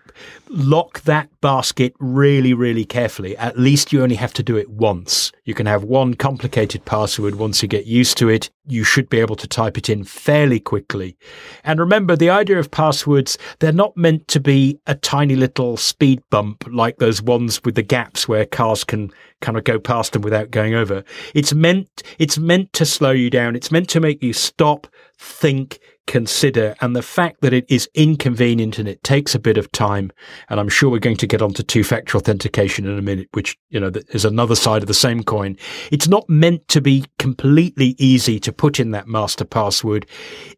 lock 0.50 1.02
that 1.02 1.30
basket 1.42 1.94
really, 2.00 2.54
really 2.54 2.86
carefully. 2.86 3.36
At 3.38 3.58
least 3.58 3.92
you 3.92 4.02
only 4.02 4.16
have 4.16 4.34
to 4.34 4.44
do 4.44 4.58
it 4.58 4.70
once. 4.70 5.32
You 5.46 5.54
can 5.54 5.66
have 5.66 5.84
one 5.84 6.14
complicated 6.14 6.86
password 6.86 7.36
once 7.36 7.62
you 7.62 7.68
get 7.68 7.86
used 7.86 8.18
to 8.18 8.30
it. 8.30 8.50
You 8.66 8.84
should 8.84 9.10
be 9.10 9.20
able 9.20 9.36
to 9.38 9.48
type 9.48 9.78
it 9.78 9.90
in 9.90 10.04
fairly 10.04 10.60
quickly. 10.60 11.18
And 11.64 11.80
remember, 11.80 12.16
the 12.16 12.30
idea 12.30 12.60
of 12.60 12.72
passwords, 12.72 13.38
they're 13.60 13.72
not 13.72 13.96
meant 13.96 14.28
to 14.30 14.40
be 14.40 14.80
a 14.88 14.96
tiny 14.96 15.36
little 15.36 15.78
speed 15.78 16.22
bump 16.30 16.66
like 16.70 16.98
those 16.98 17.22
ones 17.22 17.64
with 17.64 17.76
the 17.76 17.84
gaps 17.84 18.28
where 18.28 18.46
cars 18.46 18.84
can 18.84 19.12
kind 19.42 19.58
of 19.58 19.64
go 19.64 19.80
past 19.80 20.14
them 20.14 20.22
without 20.22 20.52
going 20.52 20.74
over. 20.74 21.04
It's 21.34 21.54
meant, 21.54 22.04
it's 22.20 22.38
meant 22.38 22.74
to 22.74 22.86
slow 22.86 23.12
you 23.12 23.30
down. 23.30 23.56
It's 23.56 23.72
meant 23.72 23.90
to 23.90 24.00
make 24.00 24.24
you 24.24 24.34
stop, 24.34 24.88
think, 25.18 25.80
consider, 26.08 26.76
and 26.82 26.96
the 26.96 27.02
fact 27.02 27.42
that 27.42 27.54
it 27.54 27.66
is 27.70 27.88
inconvenient 27.94 28.80
and 28.80 28.88
it 28.88 29.04
takes 29.04 29.36
a 29.36 29.40
bit 29.40 29.58
of 29.58 29.72
time. 29.72 30.12
And 30.50 30.60
I'm 30.60 30.70
sure 30.70 30.90
we're 30.90 31.00
going 31.00 31.18
to 31.18 31.28
get 31.28 31.42
onto 31.42 31.62
two 31.62 31.84
factor 31.84 32.18
authentication 32.18 32.86
in 32.86 32.98
a 32.98 33.02
minute, 33.02 33.28
which, 33.34 33.58
you 33.70 33.80
know, 33.80 33.92
is 34.10 34.26
another 34.26 34.56
side 34.56 34.82
of 34.82 34.88
the 34.88 34.94
same 34.94 35.24
coin. 35.24 35.58
It's 35.92 36.08
not 36.08 36.28
meant 36.30 36.68
to 36.70 36.82
be 36.82 37.06
completely 37.20 37.96
easy 38.00 38.40
to 38.40 38.52
put 38.52 38.80
in 38.80 38.92
that 38.92 39.08
master 39.08 39.46
password. 39.46 40.08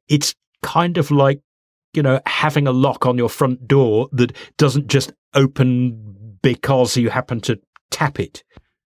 It's 0.08 0.36
kind 0.62 0.98
of 0.98 1.12
like, 1.12 1.41
you 1.94 2.03
know, 2.03 2.22
having 2.25 2.68
a 2.68 2.72
lock 2.72 3.06
on 3.06 3.18
your 3.18 3.29
front 3.29 3.68
door 3.68 4.08
that 4.13 4.36
doesn't 4.58 4.88
just 4.88 5.12
open 5.34 6.38
because 6.41 6.96
you 6.96 7.10
happen 7.10 7.41
to 7.41 7.60
tap 7.91 8.20
it. 8.20 8.44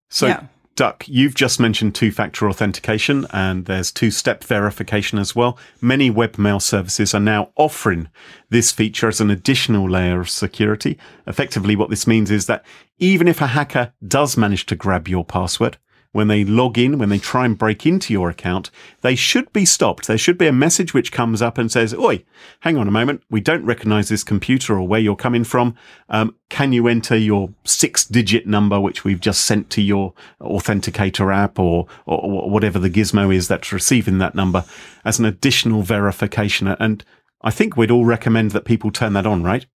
So 0.10 0.28
yeah. 0.28 0.48
Duck, 0.76 1.08
you've 1.08 1.36
just 1.36 1.60
mentioned 1.60 1.94
two 1.94 2.12
factor 2.12 2.50
authentication 2.50 3.28
and 3.32 3.66
there's 3.66 3.92
two 3.92 4.10
step 4.10 4.44
verification 4.44 5.20
as 5.20 5.36
well. 5.36 5.58
Many 5.82 6.10
webmail 6.10 6.60
services 6.60 7.14
are 7.14 7.20
now 7.20 7.52
offering 7.56 8.10
this 8.50 8.72
feature 8.72 9.08
as 9.08 9.22
an 9.22 9.30
additional 9.30 9.88
layer 9.88 10.20
of 10.20 10.32
security. 10.32 10.98
Effectively, 11.28 11.76
what 11.76 11.92
this 11.92 12.08
means 12.08 12.32
is 12.32 12.48
that 12.48 12.66
even 12.98 13.28
if 13.28 13.40
a 13.40 13.48
hacker 13.48 13.94
does 14.08 14.36
manage 14.36 14.66
to 14.66 14.76
grab 14.76 15.08
your 15.08 15.24
password, 15.24 15.78
when 16.14 16.28
they 16.30 16.46
log 16.46 16.78
in, 16.78 16.98
when 16.98 17.10
they 17.10 17.20
try 17.20 17.44
and 17.44 17.58
break 17.58 17.86
into 17.86 18.14
your 18.14 18.30
account, 18.30 18.72
they 19.02 19.16
should 19.16 19.52
be 19.52 19.66
stopped. 19.66 20.08
There 20.08 20.18
should 20.18 20.38
be 20.38 20.48
a 20.48 20.54
message 20.54 20.94
which 20.94 21.12
comes 21.12 21.42
up 21.42 21.58
and 21.58 21.72
says, 21.72 21.94
Oi, 21.96 22.24
hang 22.62 22.78
on 22.78 22.88
a 22.88 22.92
moment. 22.92 23.24
We 23.30 23.42
don't 23.42 23.66
recognize 23.66 24.10
this 24.10 24.24
computer 24.24 24.76
or 24.76 24.88
where 24.88 25.00
you're 25.00 25.16
coming 25.16 25.44
from. 25.44 25.76
Um, 26.10 26.36
can 26.50 26.72
you 26.72 26.88
enter 26.88 27.18
your 27.18 27.50
six 27.66 28.06
digit 28.06 28.46
number, 28.46 28.80
which 28.80 29.04
we've 29.04 29.20
just 29.20 29.44
sent 29.44 29.72
to 29.72 29.82
your 29.82 30.14
authenticator 30.40 31.36
app 31.36 31.58
or, 31.58 31.88
or, 32.06 32.50
whatever 32.50 32.78
the 32.78 32.92
gizmo 32.92 33.34
is 33.34 33.48
that's 33.48 33.74
receiving 33.74 34.20
that 34.20 34.36
number 34.36 34.64
as 35.04 35.18
an 35.18 35.26
additional 35.26 35.82
verification? 35.82 36.68
And 36.68 37.04
I 37.42 37.50
think 37.50 37.76
we'd 37.76 37.92
all 37.92 38.06
recommend 38.06 38.52
that 38.52 38.66
people 38.66 38.92
turn 38.92 39.14
that 39.14 39.26
on, 39.26 39.42
right? 39.42 39.66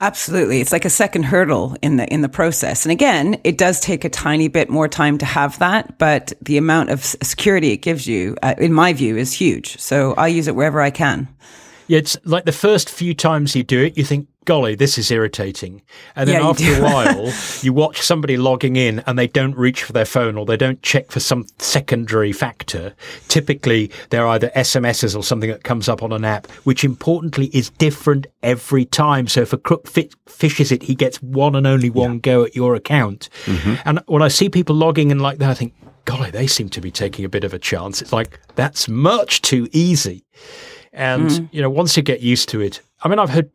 Absolutely. 0.00 0.60
It's 0.60 0.72
like 0.72 0.84
a 0.84 0.90
second 0.90 1.24
hurdle 1.24 1.76
in 1.80 1.96
the 1.96 2.12
in 2.12 2.22
the 2.22 2.28
process. 2.28 2.84
And 2.84 2.92
again, 2.92 3.40
it 3.44 3.56
does 3.56 3.78
take 3.78 4.04
a 4.04 4.08
tiny 4.08 4.48
bit 4.48 4.68
more 4.68 4.88
time 4.88 5.16
to 5.18 5.24
have 5.24 5.58
that, 5.60 5.98
but 5.98 6.32
the 6.42 6.56
amount 6.56 6.90
of 6.90 7.04
security 7.04 7.70
it 7.70 7.78
gives 7.78 8.06
you 8.06 8.36
uh, 8.42 8.54
in 8.58 8.72
my 8.72 8.92
view 8.92 9.16
is 9.16 9.32
huge. 9.32 9.78
So 9.78 10.14
I 10.14 10.26
use 10.28 10.48
it 10.48 10.56
wherever 10.56 10.80
I 10.80 10.90
can. 10.90 11.28
Yeah, 11.86 11.98
it's 11.98 12.16
like 12.24 12.44
the 12.44 12.52
first 12.52 12.90
few 12.90 13.14
times 13.14 13.54
you 13.54 13.62
do 13.62 13.80
it, 13.84 13.96
you 13.96 14.04
think, 14.04 14.28
golly, 14.44 14.74
this 14.74 14.98
is 14.98 15.10
irritating. 15.10 15.82
And 16.16 16.28
then 16.28 16.40
yeah, 16.40 16.48
after 16.48 16.74
a 16.74 16.82
while, 16.82 17.32
you 17.62 17.72
watch 17.72 18.02
somebody 18.02 18.36
logging 18.36 18.76
in 18.76 19.00
and 19.00 19.18
they 19.18 19.26
don't 19.26 19.56
reach 19.56 19.84
for 19.84 19.92
their 19.92 20.04
phone 20.04 20.36
or 20.36 20.46
they 20.46 20.56
don't 20.56 20.82
check 20.82 21.10
for 21.10 21.20
some 21.20 21.46
secondary 21.58 22.32
factor. 22.32 22.94
Typically, 23.28 23.90
they're 24.10 24.26
either 24.28 24.50
SMSs 24.56 25.16
or 25.16 25.22
something 25.22 25.50
that 25.50 25.64
comes 25.64 25.88
up 25.88 26.02
on 26.02 26.12
an 26.12 26.24
app, 26.24 26.50
which 26.64 26.84
importantly 26.84 27.46
is 27.52 27.70
different 27.70 28.26
every 28.42 28.84
time. 28.84 29.28
So 29.28 29.42
if 29.42 29.52
a 29.52 29.58
crook 29.58 29.86
fit, 29.86 30.14
phishes 30.26 30.72
it, 30.72 30.82
he 30.82 30.94
gets 30.94 31.22
one 31.22 31.54
and 31.54 31.66
only 31.66 31.90
one 31.90 32.14
yeah. 32.14 32.20
go 32.20 32.44
at 32.44 32.56
your 32.56 32.74
account. 32.74 33.28
Mm-hmm. 33.44 33.74
And 33.84 34.00
when 34.06 34.22
I 34.22 34.28
see 34.28 34.48
people 34.48 34.74
logging 34.76 35.10
in 35.10 35.18
like 35.18 35.38
that, 35.38 35.50
I 35.50 35.54
think, 35.54 35.74
golly, 36.04 36.30
they 36.30 36.46
seem 36.46 36.68
to 36.70 36.80
be 36.80 36.90
taking 36.90 37.24
a 37.24 37.28
bit 37.28 37.44
of 37.44 37.54
a 37.54 37.58
chance. 37.58 38.02
It's 38.02 38.12
like, 38.12 38.40
that's 38.54 38.88
much 38.88 39.42
too 39.42 39.68
easy. 39.72 40.24
And, 40.92 41.30
mm. 41.30 41.48
you 41.52 41.62
know, 41.62 41.70
once 41.70 41.96
you 41.96 42.02
get 42.02 42.20
used 42.20 42.48
to 42.50 42.60
it, 42.60 42.82
I 43.04 43.08
mean, 43.08 43.18
I've 43.18 43.30
heard, 43.30 43.50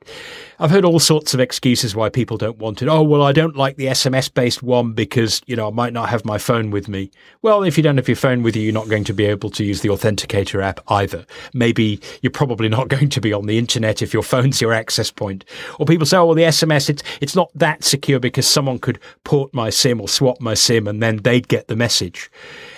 I've 0.59 0.71
heard 0.71 0.83
all 0.83 0.99
sorts 0.99 1.33
of 1.33 1.39
excuses 1.39 1.95
why 1.95 2.09
people 2.09 2.37
don't 2.37 2.57
want 2.57 2.81
it. 2.81 2.89
Oh, 2.89 3.01
well, 3.01 3.23
I 3.23 3.31
don't 3.31 3.55
like 3.55 3.77
the 3.77 3.85
SMS 3.85 4.33
based 4.33 4.61
one 4.61 4.91
because, 4.91 5.41
you 5.47 5.55
know, 5.55 5.67
I 5.67 5.71
might 5.71 5.93
not 5.93 6.09
have 6.09 6.25
my 6.25 6.37
phone 6.37 6.69
with 6.69 6.89
me. 6.89 7.11
Well, 7.43 7.63
if 7.63 7.77
you 7.77 7.83
don't 7.83 7.95
have 7.97 8.09
your 8.09 8.17
phone 8.17 8.43
with 8.43 8.55
you, 8.55 8.63
you're 8.63 8.73
not 8.73 8.89
going 8.89 9.05
to 9.05 9.13
be 9.13 9.25
able 9.25 9.49
to 9.51 9.63
use 9.63 9.81
the 9.81 9.89
Authenticator 9.89 10.61
app 10.61 10.81
either. 10.89 11.25
Maybe 11.53 12.01
you're 12.21 12.31
probably 12.31 12.67
not 12.67 12.87
going 12.89 13.09
to 13.09 13.21
be 13.21 13.31
on 13.31 13.45
the 13.45 13.57
internet 13.57 14.01
if 14.01 14.13
your 14.13 14.23
phone's 14.23 14.59
your 14.59 14.73
access 14.73 15.11
point. 15.11 15.45
Or 15.79 15.85
people 15.85 16.05
say, 16.05 16.17
oh, 16.17 16.25
well, 16.25 16.35
the 16.35 16.43
SMS, 16.43 16.89
it's, 16.89 17.03
it's 17.21 17.35
not 17.35 17.49
that 17.55 17.85
secure 17.85 18.19
because 18.19 18.47
someone 18.47 18.79
could 18.79 18.99
port 19.23 19.53
my 19.53 19.69
SIM 19.69 20.01
or 20.01 20.09
swap 20.09 20.41
my 20.41 20.55
SIM 20.55 20.87
and 20.87 21.01
then 21.01 21.17
they'd 21.17 21.47
get 21.47 21.67
the 21.67 21.75
message. 21.75 22.29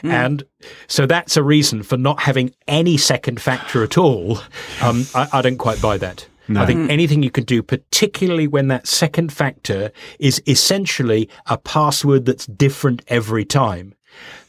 Mm. 0.03 0.11
And 0.11 0.43
so 0.87 1.07
that's 1.07 1.35
a 1.35 1.43
reason 1.43 1.81
for 1.81 1.97
not 1.97 2.21
having 2.21 2.53
any 2.67 2.97
second 2.97 3.41
factor 3.41 3.83
at 3.83 3.97
all. 3.97 4.39
Um, 4.83 5.05
I, 5.15 5.27
I 5.33 5.41
don't 5.41 5.57
quite 5.57 5.81
buy 5.81 5.97
that. 5.97 6.27
No. 6.49 6.61
I 6.61 6.65
think 6.65 6.79
mm. 6.79 6.89
anything 6.89 7.23
you 7.23 7.31
can 7.31 7.45
do, 7.45 7.63
particularly 7.63 8.47
when 8.47 8.67
that 8.67 8.87
second 8.87 9.31
factor 9.31 9.91
is 10.19 10.41
essentially 10.47 11.29
a 11.45 11.57
password 11.57 12.25
that's 12.25 12.45
different 12.47 13.03
every 13.07 13.45
time, 13.45 13.93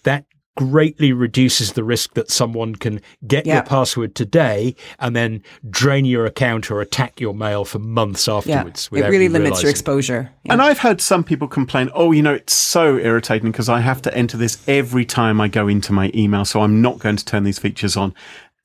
that 0.02 0.25
greatly 0.57 1.12
reduces 1.12 1.73
the 1.73 1.85
risk 1.85 2.14
that 2.14 2.30
someone 2.30 2.75
can 2.75 3.00
get 3.26 3.47
yeah. 3.47 3.54
your 3.54 3.62
password 3.62 4.14
today 4.14 4.75
and 4.99 5.14
then 5.14 5.42
drain 5.71 6.04
your 6.04 6.26
account 6.26 6.71
or 6.71 6.80
attack 6.80 7.21
your 7.21 7.33
mail 7.33 7.64
for 7.64 7.78
months 7.78 8.28
afterwards. 8.28 8.90
Yeah. 8.92 9.07
It 9.07 9.11
really 9.11 9.28
limits 9.28 9.45
realizing. 9.45 9.62
your 9.62 9.71
exposure. 9.71 10.30
Yeah. 10.45 10.52
And 10.52 10.62
I've 10.62 10.78
heard 10.78 11.00
some 11.00 11.25
people 11.25 11.49
complain, 11.49 11.90
oh, 11.95 12.12
you 12.12 12.23
know, 12.23 12.35
it's 12.35 12.52
so 12.52 12.99
irritating 12.99 13.50
because 13.50 13.69
I 13.69 13.80
have 13.80 14.02
to 14.02 14.14
enter 14.14 14.37
this 14.37 14.62
every 14.69 15.04
time 15.04 15.40
I 15.40 15.49
go 15.49 15.69
into 15.69 15.92
my 15.92 16.11
email, 16.14 16.45
so 16.45 16.61
I'm 16.61 16.83
not 16.83 16.99
going 16.99 17.16
to 17.16 17.25
turn 17.25 17.45
these 17.45 17.59
features 17.59 17.97
on 17.97 18.14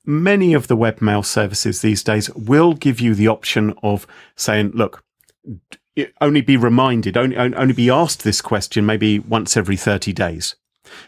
many 0.06 0.54
of 0.54 0.68
the 0.68 0.76
webmail 0.76 1.24
services 1.24 1.82
these 1.82 2.02
days 2.02 2.30
will 2.34 2.72
give 2.74 3.00
you 3.00 3.14
the 3.14 3.28
option 3.28 3.74
of 3.82 4.06
saying, 4.36 4.70
look, 4.74 5.02
only 6.20 6.40
be 6.42 6.56
reminded, 6.56 7.16
only, 7.16 7.36
only 7.36 7.72
be 7.74 7.90
asked 7.90 8.22
this 8.22 8.40
question 8.40 8.86
maybe 8.86 9.18
once 9.18 9.56
every 9.56 9.76
30 9.76 10.12
days. 10.12 10.54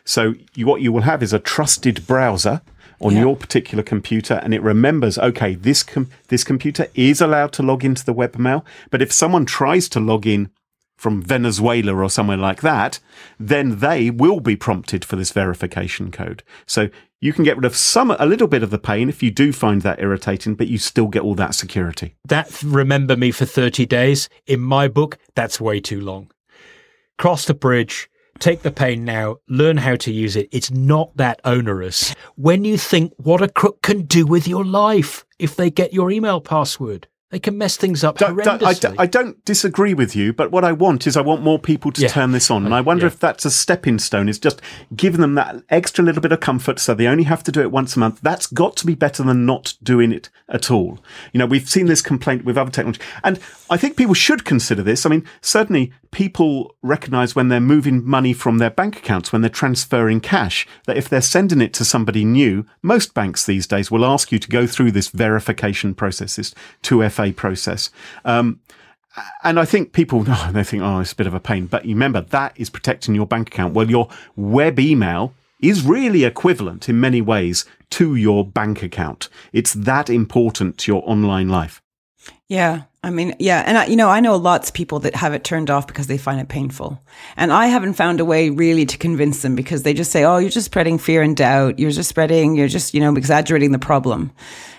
So 0.05 0.35
you, 0.55 0.67
what 0.67 0.81
you 0.83 0.93
will 0.93 1.03
have 1.03 1.23
is 1.23 1.33
a 1.33 1.39
trusted 1.39 2.07
browser 2.07 2.63
on 3.01 3.13
Yeah. 3.15 3.21
your 3.21 3.37
particular 3.37 3.85
computer, 3.85 4.41
and 4.43 4.53
it 4.53 4.61
remembers, 4.63 5.19
okay, 5.19 5.55
this 5.55 5.85
com- 5.85 6.09
this 6.29 6.43
computer 6.43 6.89
is 6.95 7.21
allowed 7.21 7.53
to 7.53 7.63
log 7.63 7.85
into 7.85 8.05
the 8.05 8.13
webmail, 8.15 8.65
but 8.91 9.01
if 9.01 9.13
someone 9.13 9.45
tries 9.47 9.89
to 9.91 10.01
log 10.01 10.27
in 10.27 10.51
from 10.99 11.23
Venezuela 11.23 11.95
or 11.95 12.11
somewhere 12.11 12.37
like 12.37 12.61
that, 12.61 12.99
then 13.39 13.79
they 13.79 14.11
will 14.11 14.41
be 14.41 14.57
prompted 14.57 15.05
for 15.05 15.17
this 15.17 15.31
verification 15.31 16.11
code. 16.11 16.43
So 16.67 16.91
you 17.21 17.33
can 17.33 17.45
get 17.45 17.57
rid 17.57 17.65
of 17.65 17.77
some, 17.77 18.11
a 18.11 18.27
little 18.27 18.49
bit 18.49 18.65
of 18.65 18.71
the 18.71 18.79
pain 18.79 19.09
if 19.09 19.23
you 19.23 19.31
do 19.31 19.53
find 19.53 19.83
that 19.83 20.01
irritating, 20.01 20.57
but 20.57 20.67
you 20.67 20.77
still 20.77 21.07
get 21.07 21.23
all 21.23 21.37
that 21.37 21.55
security. 21.55 22.17
That 22.27 22.63
remember 22.63 23.17
me 23.17 23.31
for 23.31 23.47
30 23.47 23.87
days. 23.87 24.29
In 24.47 24.61
my 24.61 24.89
book, 24.89 25.19
that's 25.35 25.61
way 25.61 25.81
too 25.81 26.01
long. 26.01 26.31
Cross 27.17 27.47
the 27.47 27.55
bridge, 27.55 28.11
take 28.41 28.63
the 28.63 28.71
pain 28.71 29.05
now, 29.05 29.37
learn 29.49 29.77
how 29.77 29.95
to 29.97 30.13
use 30.13 30.35
it. 30.35 30.49
It's 30.51 30.71
not 30.71 31.17
that 31.17 31.41
onerous. 31.45 32.15
When 32.35 32.65
you 32.65 32.77
think 32.77 33.13
what 33.17 33.43
a 33.43 33.49
crook 33.49 33.83
can 33.83 34.03
do 34.03 34.27
with 34.27 34.49
your 34.49 34.65
life 34.65 35.25
if 35.39 35.55
they 35.55 35.71
get 35.71 35.93
your 35.93 36.11
email 36.11 36.41
password, 36.41 37.07
they 37.31 37.39
can 37.39 37.59
mess 37.59 37.77
things 37.77 38.03
up 38.03 38.17
Don't- 38.17 38.37
don't- 38.43 38.63
I, 38.63 38.73
horrendously. 38.73 38.95
I 38.99 39.07
don't 39.07 39.45
disagree 39.45 39.93
with 39.93 40.17
you, 40.17 40.33
but 40.33 40.51
what 40.51 40.65
I 40.65 40.73
want 40.73 41.07
is 41.07 41.17
I 41.17 41.21
want 41.21 41.43
more 41.43 41.59
people 41.59 41.93
to 41.93 42.01
Yeah. 42.03 42.09
turn 42.09 42.33
this 42.33 42.51
on. 42.51 42.65
And 42.65 42.75
I 42.75 42.81
wonder 42.81 43.03
Yeah. 43.05 43.09
if 43.13 43.21
that's 43.21 43.45
a 43.45 43.51
stepping 43.51 43.99
stone, 43.99 44.29
is 44.31 44.39
just 44.39 44.63
giving 44.97 45.21
them 45.21 45.35
that 45.35 45.57
extra 45.69 46.03
little 46.03 46.23
bit 46.23 46.33
of 46.33 46.41
comfort 46.41 46.79
so 46.79 46.95
they 46.95 47.07
only 47.07 47.25
have 47.25 47.43
to 47.45 47.53
do 47.53 47.61
it 47.61 47.71
once 47.71 47.97
a 47.97 47.99
month. 47.99 48.21
That's 48.23 48.47
got 48.47 48.77
to 48.77 48.87
be 48.87 48.95
better 48.95 49.23
than 49.23 49.45
not 49.45 49.75
doing 49.83 50.11
it 50.11 50.31
at 50.49 50.71
all. 50.71 51.01
You 51.35 51.39
know, 51.39 51.47
we've 51.47 51.69
seen 51.69 51.87
this 51.87 52.01
complaint 52.01 52.45
with 52.47 52.57
other 52.57 52.71
technology. 52.71 53.01
And 53.23 53.39
I 53.69 53.77
think 53.77 53.97
people 53.97 54.15
should 54.15 54.47
consider 54.47 54.83
this. 54.83 55.05
I 55.05 55.11
mean, 55.11 55.25
certainly 55.43 55.93
people 56.11 56.75
recognize 56.83 57.35
when 57.35 57.49
they're 57.49 57.61
moving 57.61 58.05
money 58.05 58.33
from 58.33 58.59
their 58.59 58.71
bank 58.71 58.97
accounts, 58.97 59.33
when 59.33 59.43
they're 59.43 59.51
transferring 59.51 60.21
cash, 60.21 60.67
that 60.87 60.97
if 60.97 61.09
they're 61.09 61.21
sending 61.21 61.61
it 61.61 61.73
to 61.75 61.85
somebody 61.85 62.25
new, 62.25 62.65
most 62.83 63.15
banks 63.15 63.45
these 63.45 63.67
days 63.67 63.91
will 63.91 64.05
ask 64.05 64.33
you 64.33 64.39
to 64.39 64.49
go 64.49 64.67
through 64.67 64.93
this 64.93 65.09
verification 65.09 65.95
process, 65.95 66.37
this 66.37 66.55
2FA 66.83 67.35
process. 67.35 67.91
Um, 68.25 68.61
and 69.43 69.59
I 69.59 69.65
think 69.65 69.93
people, 69.93 70.25
oh, 70.29 70.51
they 70.53 70.65
think, 70.65 70.83
oh, 70.83 71.01
it's 71.01 71.13
a 71.13 71.17
bit 71.17 71.27
of 71.27 71.35
a 71.35 71.41
pain. 71.41 71.67
But 71.67 71.85
you 71.85 71.95
remember, 71.95 72.21
that 72.21 72.53
is 72.57 72.71
protecting 72.71 73.15
your 73.15 73.27
bank 73.27 73.49
account. 73.49 73.75
Well, 73.75 73.91
your 73.91 74.09
web 74.37 74.79
email 74.79 75.35
is 75.61 75.85
really 75.85 76.25
equivalent 76.25 76.89
in 76.89 77.01
many 77.01 77.21
ways 77.21 77.65
to 77.91 78.15
your 78.15 78.47
bank 78.47 78.83
account. 78.83 79.29
It's 79.53 79.75
that 79.75 80.09
important 80.09 80.79
to 80.79 80.93
your 80.93 81.03
online 81.05 81.49
life. 81.49 81.83
Yeah. 82.49 82.85
I 83.03 83.11
mean, 83.11 83.37
yeah. 83.39 83.63
And 83.67 83.79
I, 83.79 83.87
you 83.87 83.97
know, 83.97 84.09
I 84.09 84.21
know 84.21 84.37
lots 84.37 84.71
of 84.71 84.75
people 84.75 84.99
that 85.01 85.15
have 85.15 85.35
it 85.35 85.45
turned 85.45 85.71
off 85.71 85.87
because 85.87 86.09
they 86.09 86.19
find 86.19 86.41
it 86.41 86.49
painful. 86.49 87.01
And 87.37 87.53
I 87.53 87.67
haven't 87.67 87.95
found 87.95 88.21
a 88.21 88.25
way 88.25 88.51
really 88.51 88.87
to 88.87 88.99
convince 88.99 89.43
them 89.43 89.55
because 89.55 89.83
they 89.83 89.95
just 89.95 90.11
say, 90.11 90.25
oh, 90.25 90.39
you're 90.39 90.51
just 90.51 90.67
spreading 90.67 90.99
fear 90.99 91.23
and 91.23 91.37
doubt. 91.37 91.79
You're 91.79 91.91
just 91.91 92.09
spreading, 92.09 92.57
you're 92.57 92.69
just, 92.69 92.95
you 92.95 93.01
know, 93.01 93.15
exaggerating 93.15 93.73
the 93.73 93.79
problem. 93.79 94.33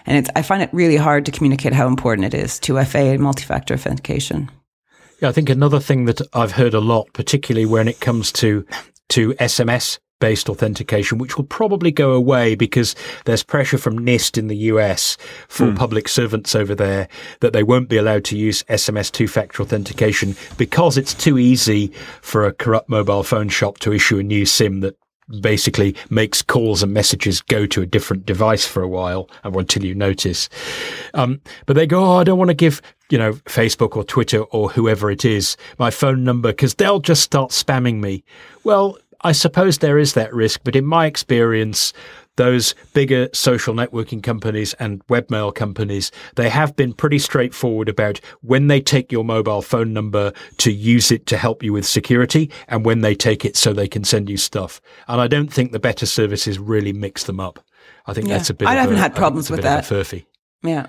And 0.06 0.18
it's, 0.18 0.30
I 0.36 0.42
find 0.42 0.62
it 0.62 0.70
really 0.74 0.98
hard 0.98 1.26
to 1.28 1.32
communicate 1.32 1.74
how 1.74 1.88
important 1.88 2.26
it 2.26 2.38
is 2.38 2.60
2FA 2.60 3.14
and 3.14 3.22
multi 3.22 3.44
factor 3.44 3.74
authentication. 3.74 4.50
Yeah, 5.22 5.30
I 5.30 5.32
think 5.32 5.50
another 5.50 5.80
thing 5.80 6.06
that 6.06 6.22
I've 6.34 6.54
heard 6.54 6.74
a 6.74 6.80
lot, 6.80 7.08
particularly 7.14 7.66
when 7.66 7.88
it 7.88 8.00
comes 8.00 8.32
to 8.34 8.66
to 9.10 9.34
SMS 9.34 9.98
based 10.20 10.50
authentication, 10.50 11.18
which 11.18 11.38
will 11.38 11.46
probably 11.46 11.92
go 11.92 12.12
away 12.12 12.56
because 12.56 12.96
there's 13.26 13.44
pressure 13.44 13.78
from 13.78 13.98
NIST 13.98 14.38
in 14.38 14.48
the 14.48 14.58
US 14.58 15.18
for 15.48 15.74
public 15.74 16.08
servants 16.08 16.56
over 16.56 16.76
there 16.76 17.08
that 17.40 17.54
they 17.54 17.64
won't 17.64 17.90
be 17.90 17.98
allowed 17.98 18.26
to 18.26 18.38
use 18.38 18.64
SMS 18.64 19.12
two 19.12 19.28
factor 19.28 19.62
authentication 19.62 20.36
because 20.58 20.98
it's 20.98 21.14
too 21.14 21.38
easy 21.38 21.88
for 22.22 22.46
a 22.46 22.54
corrupt 22.54 22.90
mobile 22.90 23.24
phone 23.24 23.50
shop 23.50 23.80
to 23.80 23.94
issue 23.94 24.20
a 24.20 24.24
new 24.24 24.46
SIM 24.46 24.82
that 24.82 24.98
basically 25.42 25.96
makes 26.10 26.42
calls 26.42 26.82
and 26.84 26.94
messages 26.94 27.42
go 27.42 27.66
to 27.68 27.82
a 27.82 27.86
different 27.86 28.26
device 28.26 28.66
for 28.66 28.82
a 28.82 28.88
while 28.88 29.30
and 29.44 29.56
until 29.56 29.86
you 29.86 29.94
notice. 29.94 30.50
Um, 31.14 31.42
but 31.66 31.76
they 31.76 31.86
go, 31.86 32.04
oh, 32.04 32.18
I 32.18 32.24
don't 32.24 32.40
want 32.40 32.50
to 32.50 32.56
give, 32.56 32.82
you 33.10 33.18
know, 33.18 33.34
Facebook 33.34 33.96
or 33.96 34.04
Twitter 34.04 34.42
or 34.44 34.70
whoever 34.70 35.12
it 35.12 35.26
is 35.26 35.58
my 35.78 35.92
phone 35.92 36.24
number 36.24 36.50
because 36.50 36.76
they'll 36.76 37.00
just 37.00 37.22
start 37.22 37.52
spamming 37.52 38.00
me. 38.00 38.24
Well, 38.64 38.98
I 39.22 39.32
suppose 39.34 39.78
there 39.80 39.98
is 39.98 40.14
that 40.14 40.34
risk, 40.34 40.62
but 40.64 40.76
in 40.76 40.86
my 40.86 41.06
experience, 41.06 41.92
those 42.38 42.74
bigger 42.94 43.28
social 43.34 43.74
networking 43.74 44.24
companies 44.24 44.74
and 44.76 45.06
webmail 45.08 45.54
companies, 45.54 46.10
they 46.36 46.48
have 46.50 46.74
been 46.78 46.94
pretty 46.94 47.20
straightforward 47.20 47.90
about 47.90 48.22
when 48.42 48.68
they 48.68 48.80
take 48.80 49.12
your 49.12 49.26
mobile 49.26 49.62
phone 49.62 49.92
number 49.92 50.32
to 50.58 50.72
use 50.72 51.12
it 51.12 51.26
to 51.26 51.38
help 51.38 51.62
you 51.64 51.74
with 51.74 51.86
security 51.86 52.50
and 52.70 52.86
when 52.86 53.02
they 53.02 53.14
take 53.14 53.44
it 53.44 53.58
so 53.58 53.74
they 53.74 53.90
can 53.90 54.06
send 54.06 54.30
you 54.30 54.38
stuff. 54.38 54.80
And 55.10 55.20
I 55.20 55.28
don't 55.28 55.52
think 55.52 55.74
the 55.74 55.80
better 55.80 56.06
services 56.06 56.58
really 56.60 56.94
mix 56.94 57.26
them 57.26 57.42
up. 57.42 57.60
I 58.06 58.14
think 58.14 58.28
Yeah. 58.30 58.38
that's 58.38 58.50
a 58.50 58.54
bit 58.54 58.70
I 58.70 58.74
of 58.76 58.80
haven't 58.80 58.96
a- 58.96 59.00
had 59.00 59.12
I 59.12 59.14
think 59.14 59.18
problems 59.18 59.50
a 59.50 59.54
with 59.54 59.62
bit 59.64 59.72
of 59.72 59.92
a 59.92 59.96
furphy. 59.96 60.26
Yeah. 60.64 60.86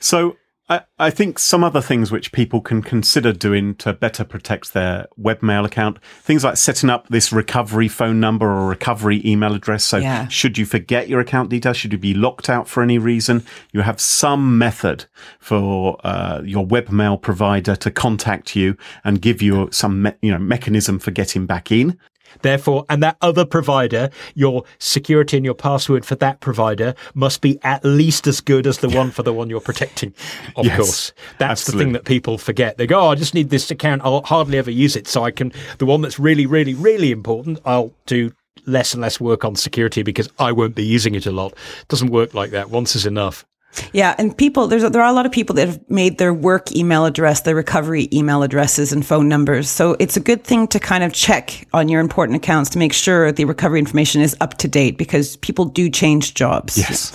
So 0.00 0.36
I, 0.66 0.80
I 0.98 1.10
think 1.10 1.38
some 1.38 1.62
other 1.62 1.82
things 1.82 2.10
which 2.10 2.32
people 2.32 2.62
can 2.62 2.80
consider 2.80 3.32
doing 3.32 3.74
to 3.76 3.92
better 3.92 4.24
protect 4.24 4.72
their 4.72 5.06
webmail 5.20 5.66
account, 5.66 6.02
things 6.22 6.42
like 6.42 6.56
setting 6.56 6.88
up 6.88 7.06
this 7.08 7.32
recovery 7.32 7.86
phone 7.88 8.18
number 8.18 8.46
or 8.46 8.66
recovery 8.66 9.20
email 9.26 9.54
address. 9.54 9.84
So 9.84 9.98
Yeah. 9.98 10.26
should 10.28 10.56
you 10.56 10.64
forget 10.64 11.08
your 11.08 11.20
account 11.20 11.50
details, 11.50 11.76
should 11.76 11.92
you 11.92 11.98
be 11.98 12.14
locked 12.14 12.48
out 12.48 12.66
for 12.66 12.82
any 12.82 12.96
reason, 12.96 13.44
you 13.72 13.82
have 13.82 14.00
some 14.00 14.56
method 14.56 15.04
for 15.38 15.98
uh, 16.02 16.40
your 16.44 16.66
webmail 16.66 17.20
provider 17.20 17.76
to 17.76 17.90
contact 17.90 18.56
you 18.56 18.76
and 19.04 19.20
give 19.20 19.42
you 19.42 19.68
some 19.70 20.00
me- 20.02 20.12
you 20.22 20.30
know 20.32 20.38
mechanism 20.38 20.98
for 20.98 21.10
getting 21.10 21.44
back 21.44 21.70
in. 21.70 21.98
Therefore, 22.42 22.84
and 22.88 23.02
that 23.02 23.16
other 23.20 23.44
provider, 23.44 24.10
your 24.34 24.64
security 24.78 25.36
and 25.36 25.44
your 25.44 25.54
password 25.54 26.04
for 26.04 26.14
that 26.16 26.40
provider 26.40 26.94
must 27.14 27.40
be 27.40 27.58
at 27.62 27.84
least 27.84 28.26
as 28.26 28.40
good 28.40 28.66
as 28.66 28.78
the 28.78 28.88
one 28.88 29.10
for 29.10 29.22
the 29.22 29.32
one 29.32 29.50
you're 29.50 29.60
protecting. 29.60 30.12
Of 30.56 30.66
Yes, 30.66 30.76
course. 30.76 31.12
That's 31.38 31.64
the 31.64 31.72
thing 31.72 31.92
that 31.92 32.04
people 32.04 32.38
forget. 32.38 32.76
They 32.76 32.86
go, 32.86 33.00
oh, 33.00 33.08
I 33.08 33.14
just 33.14 33.34
need 33.34 33.50
this 33.50 33.70
account. 33.70 34.02
I'll 34.04 34.22
hardly 34.22 34.58
ever 34.58 34.70
use 34.70 34.94
it. 34.94 35.08
So 35.08 35.24
I 35.24 35.30
can, 35.30 35.52
the 35.78 35.86
one 35.86 36.00
that's 36.00 36.18
really, 36.18 36.46
really, 36.46 36.74
really 36.74 37.10
important, 37.10 37.58
I'll 37.64 37.92
do 38.06 38.32
less 38.66 38.94
and 38.94 39.02
less 39.02 39.20
work 39.20 39.44
on 39.44 39.56
security 39.56 40.02
because 40.02 40.28
I 40.38 40.52
won't 40.52 40.74
be 40.74 40.84
using 40.84 41.14
it 41.14 41.26
a 41.26 41.32
lot. 41.32 41.52
It 41.52 41.88
doesn't 41.88 42.10
work 42.10 42.34
like 42.34 42.50
that. 42.50 42.70
Once 42.70 42.94
is 42.94 43.06
enough. 43.06 43.44
Yeah, 43.92 44.14
and 44.18 44.36
people 44.36 44.66
there's 44.66 44.82
there 44.90 45.02
are 45.02 45.08
a 45.10 45.12
lot 45.12 45.26
of 45.26 45.32
people 45.32 45.54
that 45.56 45.66
have 45.68 45.80
made 45.90 46.18
their 46.18 46.32
work 46.34 46.72
email 46.74 47.04
address 47.06 47.40
their 47.42 47.54
recovery 47.54 48.08
email 48.12 48.42
addresses 48.42 48.92
and 48.92 49.04
phone 49.04 49.28
numbers. 49.28 49.68
So 49.68 49.96
it's 49.98 50.16
a 50.16 50.20
good 50.20 50.44
thing 50.44 50.68
to 50.68 50.78
kind 50.80 51.04
of 51.04 51.12
check 51.12 51.66
on 51.72 51.88
your 51.88 52.00
important 52.00 52.36
accounts 52.36 52.70
to 52.70 52.78
make 52.78 52.92
sure 52.92 53.32
the 53.32 53.44
recovery 53.44 53.78
information 53.78 54.20
is 54.22 54.36
up 54.40 54.58
to 54.58 54.68
date 54.68 54.98
because 54.98 55.36
people 55.36 55.64
do 55.64 55.90
change 55.90 56.34
jobs. 56.34 56.76
Yes. 56.78 57.12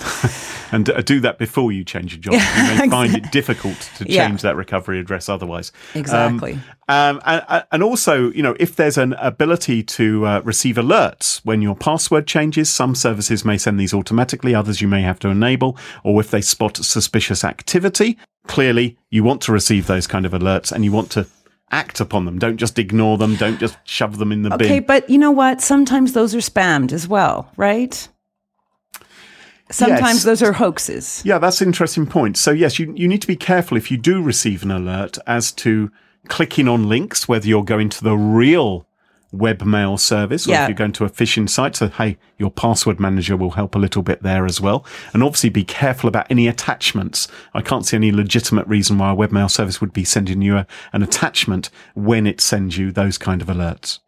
and 0.72 0.88
uh, 0.90 1.00
do 1.02 1.20
that 1.20 1.38
before 1.38 1.72
you 1.72 1.84
change 1.84 2.12
your 2.14 2.20
job. 2.20 2.34
you 2.34 2.78
may 2.78 2.88
find 2.90 3.14
it 3.16 3.30
difficult 3.32 3.90
to 3.96 4.04
Yeah. 4.10 4.26
change 4.28 4.42
that 4.42 4.56
recovery 4.56 5.00
address 5.00 5.28
otherwise. 5.28 5.72
Um, 5.94 6.00
Exactly. 6.00 6.58
Um, 6.88 7.20
and, 7.24 7.64
and 7.70 7.82
also, 7.84 8.32
you 8.32 8.42
know, 8.42 8.56
if 8.58 8.74
there's 8.74 8.98
an 8.98 9.12
ability 9.14 9.84
to 9.84 10.26
uh, 10.26 10.40
receive 10.40 10.74
alerts 10.74 11.40
when 11.44 11.62
your 11.62 11.76
password 11.76 12.26
changes, 12.26 12.68
some 12.68 12.96
services 12.96 13.44
may 13.44 13.58
send 13.58 13.78
these 13.78 13.94
automatically, 13.94 14.56
others 14.56 14.80
you 14.80 14.88
may 14.88 15.02
have 15.02 15.20
to 15.20 15.28
enable, 15.28 15.76
or 16.02 16.20
if 16.20 16.32
they 16.32 16.40
spot 16.50 16.76
suspicious 16.76 17.44
activity, 17.44 18.18
clearly 18.46 18.98
you 19.10 19.24
want 19.24 19.40
to 19.42 19.52
receive 19.52 19.86
those 19.86 20.06
kind 20.06 20.26
of 20.26 20.32
alerts 20.32 20.72
and 20.72 20.84
you 20.84 20.92
want 20.92 21.10
to 21.12 21.26
act 21.70 22.00
upon 22.00 22.24
them. 22.24 22.38
Don't 22.38 22.56
just 22.56 22.78
ignore 22.78 23.16
them. 23.16 23.36
Don't 23.36 23.58
just 23.60 23.76
shove 23.84 24.18
them 24.18 24.32
in 24.32 24.42
the 24.42 24.52
Okay, 24.54 24.58
bin. 24.58 24.72
Okay, 24.72 24.80
but 24.80 25.08
you 25.08 25.18
know 25.18 25.30
what? 25.30 25.60
Sometimes 25.60 26.12
those 26.12 26.34
are 26.34 26.38
spammed 26.38 26.92
as 26.92 27.06
well, 27.06 27.50
right? 27.56 28.08
Sometimes 29.70 30.16
Yes. 30.16 30.22
those 30.24 30.42
are 30.42 30.52
hoaxes. 30.52 31.22
Yeah, 31.24 31.38
that's 31.38 31.60
an 31.60 31.68
interesting 31.68 32.06
point. 32.06 32.36
So 32.36 32.50
yes, 32.50 32.78
you, 32.80 32.92
you 32.96 33.06
need 33.06 33.22
to 33.22 33.28
be 33.28 33.36
careful 33.36 33.76
if 33.76 33.90
you 33.90 33.96
do 33.96 34.20
receive 34.20 34.64
an 34.64 34.72
alert 34.72 35.16
as 35.28 35.52
to 35.52 35.92
clicking 36.28 36.66
on 36.66 36.88
links, 36.88 37.28
whether 37.28 37.46
you're 37.46 37.64
going 37.64 37.88
to 37.90 38.02
the 38.02 38.16
real 38.16 38.84
webmail 39.34 39.98
service 39.98 40.46
or 40.46 40.50
Yeah. 40.50 40.62
if 40.64 40.68
you're 40.68 40.74
going 40.76 40.92
to 40.92 41.04
a 41.04 41.10
phishing 41.10 41.48
site. 41.48 41.76
So 41.76 41.88
hey, 41.88 42.18
your 42.38 42.50
password 42.50 42.98
manager 42.98 43.36
will 43.36 43.50
help 43.52 43.74
a 43.74 43.78
little 43.78 44.02
bit 44.02 44.22
there 44.22 44.44
as 44.44 44.60
well. 44.60 44.84
And 45.14 45.22
obviously 45.22 45.50
be 45.50 45.64
careful 45.64 46.08
about 46.08 46.26
any 46.30 46.48
attachments. 46.48 47.28
I 47.54 47.60
can't 47.60 47.86
see 47.86 47.96
any 47.96 48.10
legitimate 48.12 48.66
reason 48.66 48.98
why 48.98 49.12
a 49.12 49.16
webmail 49.16 49.50
service 49.50 49.80
would 49.80 49.92
be 49.92 50.04
sending 50.04 50.42
you 50.42 50.56
a, 50.56 50.66
an 50.92 51.02
attachment 51.02 51.70
when 51.94 52.26
it 52.26 52.40
sends 52.40 52.76
you 52.76 52.90
those 52.92 53.18
kind 53.18 53.40
of 53.42 53.48
alerts. 53.48 54.00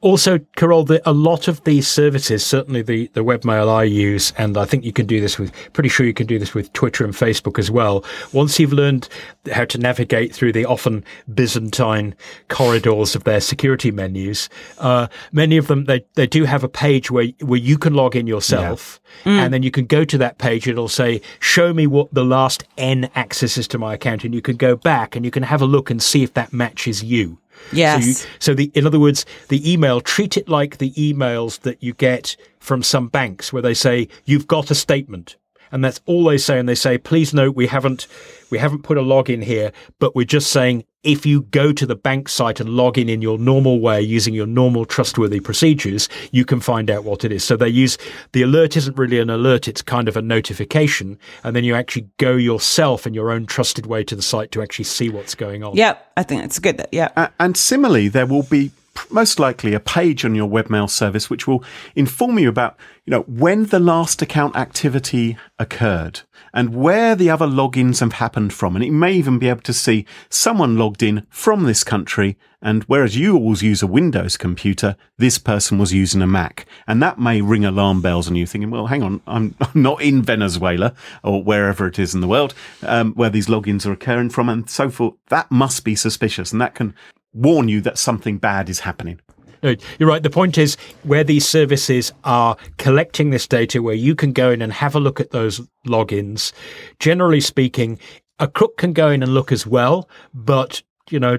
Also, 0.00 0.38
Carol, 0.56 0.84
the, 0.84 1.00
a 1.08 1.12
lot 1.12 1.48
of 1.48 1.62
these 1.64 1.88
services, 1.88 2.44
certainly 2.44 2.82
the, 2.82 3.08
the 3.14 3.24
webmail 3.24 3.68
I 3.68 3.84
use, 3.84 4.32
and 4.38 4.56
I 4.56 4.64
think 4.64 4.84
you 4.84 4.92
can 4.92 5.06
do 5.06 5.20
this 5.20 5.38
with, 5.38 5.52
pretty 5.72 5.88
sure 5.88 6.06
you 6.06 6.14
can 6.14 6.26
do 6.26 6.38
this 6.38 6.54
with 6.54 6.72
Twitter 6.72 7.04
and 7.04 7.14
Facebook 7.14 7.58
as 7.58 7.70
well. 7.70 8.04
Once 8.32 8.58
you've 8.58 8.72
learned 8.72 9.08
how 9.52 9.64
to 9.64 9.78
navigate 9.78 10.34
through 10.34 10.52
the 10.52 10.64
often 10.64 11.04
Byzantine 11.32 12.14
corridors 12.48 13.14
of 13.14 13.24
their 13.24 13.40
security 13.40 13.90
menus, 13.90 14.48
uh, 14.78 15.08
many 15.32 15.56
of 15.56 15.66
them, 15.66 15.84
they, 15.84 16.04
they 16.14 16.26
do 16.26 16.44
have 16.44 16.64
a 16.64 16.68
page 16.68 17.10
where, 17.10 17.26
where 17.40 17.58
you 17.60 17.78
can 17.78 17.94
log 17.94 18.16
in 18.16 18.26
yourself. 18.26 19.00
And 19.24 19.54
then 19.54 19.62
you 19.62 19.70
can 19.70 19.86
go 19.86 20.04
to 20.04 20.18
that 20.18 20.38
page. 20.38 20.68
It'll 20.68 20.88
say, 20.88 21.20
show 21.40 21.72
me 21.72 21.86
what 21.86 22.12
the 22.12 22.24
last 22.24 22.64
N 22.76 23.10
accesses 23.16 23.66
to 23.68 23.78
my 23.78 23.94
account. 23.94 24.24
And 24.24 24.34
you 24.34 24.42
can 24.42 24.56
go 24.56 24.76
back 24.76 25.16
and 25.16 25.24
you 25.24 25.30
can 25.30 25.42
have 25.42 25.62
a 25.62 25.66
look 25.66 25.90
and 25.90 26.02
see 26.02 26.22
if 26.22 26.34
that 26.34 26.52
matches 26.52 27.02
you. 27.02 27.38
Yes. 27.72 28.02
So, 28.02 28.08
you, 28.08 28.28
so 28.38 28.54
the 28.54 28.70
in 28.74 28.86
other 28.86 29.00
words, 29.00 29.26
the 29.48 29.70
email 29.70 30.00
treat 30.00 30.36
it 30.36 30.48
like 30.48 30.78
the 30.78 30.92
emails 30.92 31.60
that 31.60 31.82
you 31.82 31.94
get 31.94 32.36
from 32.58 32.82
some 32.82 33.08
banks 33.08 33.52
where 33.52 33.62
they 33.62 33.74
say 33.74 34.08
you've 34.24 34.46
got 34.46 34.70
a 34.70 34.74
statement 34.74 35.36
and 35.72 35.84
that's 35.84 36.00
all 36.06 36.24
they 36.24 36.38
say. 36.38 36.58
And 36.58 36.68
they 36.68 36.74
say, 36.74 36.98
please 36.98 37.34
note, 37.34 37.56
we 37.56 37.66
haven't, 37.66 38.06
we 38.50 38.58
haven't 38.58 38.82
put 38.82 38.96
a 38.96 39.02
log 39.02 39.30
in 39.30 39.42
here, 39.42 39.72
but 39.98 40.14
we're 40.14 40.24
just 40.24 40.50
saying 40.50 40.84
if 41.06 41.24
you 41.24 41.42
go 41.42 41.72
to 41.72 41.86
the 41.86 41.94
bank 41.94 42.28
site 42.28 42.58
and 42.58 42.70
log 42.70 42.98
in 42.98 43.08
in 43.08 43.22
your 43.22 43.38
normal 43.38 43.80
way 43.80 44.02
using 44.02 44.34
your 44.34 44.46
normal 44.46 44.84
trustworthy 44.84 45.40
procedures, 45.40 46.08
you 46.32 46.44
can 46.44 46.60
find 46.60 46.90
out 46.90 47.04
what 47.04 47.24
it 47.24 47.30
is. 47.30 47.44
So 47.44 47.56
they 47.56 47.68
use 47.68 47.96
the 48.32 48.42
alert 48.42 48.76
isn't 48.76 48.98
really 48.98 49.20
an 49.20 49.30
alert. 49.30 49.68
It's 49.68 49.82
kind 49.82 50.08
of 50.08 50.16
a 50.16 50.22
notification. 50.22 51.18
And 51.44 51.54
then 51.54 51.64
you 51.64 51.74
actually 51.74 52.08
go 52.18 52.34
yourself 52.34 53.06
in 53.06 53.14
your 53.14 53.30
own 53.30 53.46
trusted 53.46 53.86
way 53.86 54.02
to 54.04 54.16
the 54.16 54.22
site 54.22 54.50
to 54.52 54.62
actually 54.62 54.86
see 54.86 55.08
what's 55.08 55.34
going 55.34 55.62
on. 55.62 55.76
Yeah, 55.76 55.96
I 56.16 56.24
think 56.24 56.44
it's 56.44 56.58
good. 56.58 56.78
That, 56.78 56.88
yeah. 56.92 57.10
Uh, 57.16 57.28
and 57.38 57.56
similarly, 57.56 58.08
there 58.08 58.26
will 58.26 58.42
be 58.42 58.72
most 59.10 59.38
likely 59.38 59.74
a 59.74 59.80
page 59.80 60.24
on 60.24 60.34
your 60.34 60.48
webmail 60.48 60.88
service 60.88 61.30
which 61.30 61.46
will 61.46 61.62
inform 61.94 62.38
you 62.38 62.48
about 62.48 62.76
you 63.04 63.10
know 63.10 63.22
when 63.22 63.66
the 63.66 63.80
last 63.80 64.22
account 64.22 64.56
activity 64.56 65.36
occurred 65.58 66.20
and 66.56 66.74
where 66.74 67.14
the 67.14 67.28
other 67.28 67.46
logins 67.46 68.00
have 68.00 68.14
happened 68.14 68.50
from. 68.50 68.74
And 68.74 68.84
it 68.84 68.90
may 68.90 69.12
even 69.12 69.38
be 69.38 69.48
able 69.48 69.60
to 69.60 69.74
see 69.74 70.06
someone 70.30 70.78
logged 70.78 71.02
in 71.02 71.26
from 71.28 71.64
this 71.64 71.84
country 71.84 72.38
and 72.62 72.82
whereas 72.84 73.16
you 73.16 73.36
always 73.36 73.62
use 73.62 73.82
a 73.82 73.86
windows 73.86 74.38
computer 74.38 74.96
this 75.18 75.38
person 75.38 75.76
was 75.76 75.92
using 75.92 76.22
a 76.22 76.26
mac. 76.26 76.66
And 76.86 77.02
that 77.02 77.18
may 77.18 77.42
ring 77.42 77.66
alarm 77.66 78.00
bells 78.00 78.26
and 78.26 78.38
you 78.38 78.46
thinking 78.46 78.70
well 78.70 78.86
hang 78.86 79.02
on 79.02 79.20
i'm, 79.26 79.54
I'm 79.60 79.82
not 79.82 80.00
in 80.00 80.22
venezuela 80.22 80.94
or 81.22 81.42
wherever 81.42 81.86
it 81.86 81.98
is 81.98 82.14
in 82.14 82.22
the 82.22 82.28
world 82.28 82.54
um, 82.82 83.12
where 83.12 83.30
these 83.30 83.48
logins 83.48 83.84
are 83.84 83.92
occurring 83.92 84.30
from 84.30 84.48
and 84.48 84.68
so 84.68 84.88
forth. 84.88 85.14
That 85.28 85.50
must 85.50 85.84
be 85.84 85.94
suspicious 85.94 86.52
and 86.52 86.60
that 86.62 86.74
can 86.74 86.94
warn 87.36 87.68
you 87.68 87.80
that 87.82 87.98
something 87.98 88.38
bad 88.38 88.68
is 88.68 88.80
happening. 88.80 89.20
No, 89.62 89.74
you're 89.98 90.08
right. 90.08 90.22
The 90.22 90.30
point 90.30 90.58
is 90.58 90.76
where 91.02 91.24
these 91.24 91.46
services 91.46 92.12
are 92.24 92.56
collecting 92.78 93.30
this 93.30 93.46
data, 93.46 93.82
where 93.82 93.94
you 93.94 94.14
can 94.14 94.32
go 94.32 94.50
in 94.50 94.62
and 94.62 94.72
have 94.72 94.94
a 94.94 95.00
look 95.00 95.20
at 95.20 95.30
those 95.30 95.60
logins. 95.86 96.52
Generally 96.98 97.40
speaking, 97.40 97.98
a 98.38 98.48
crook 98.48 98.76
can 98.76 98.92
go 98.92 99.10
in 99.10 99.22
and 99.22 99.32
look 99.32 99.50
as 99.52 99.66
well, 99.66 100.08
but 100.34 100.82
you 101.10 101.18
know, 101.18 101.38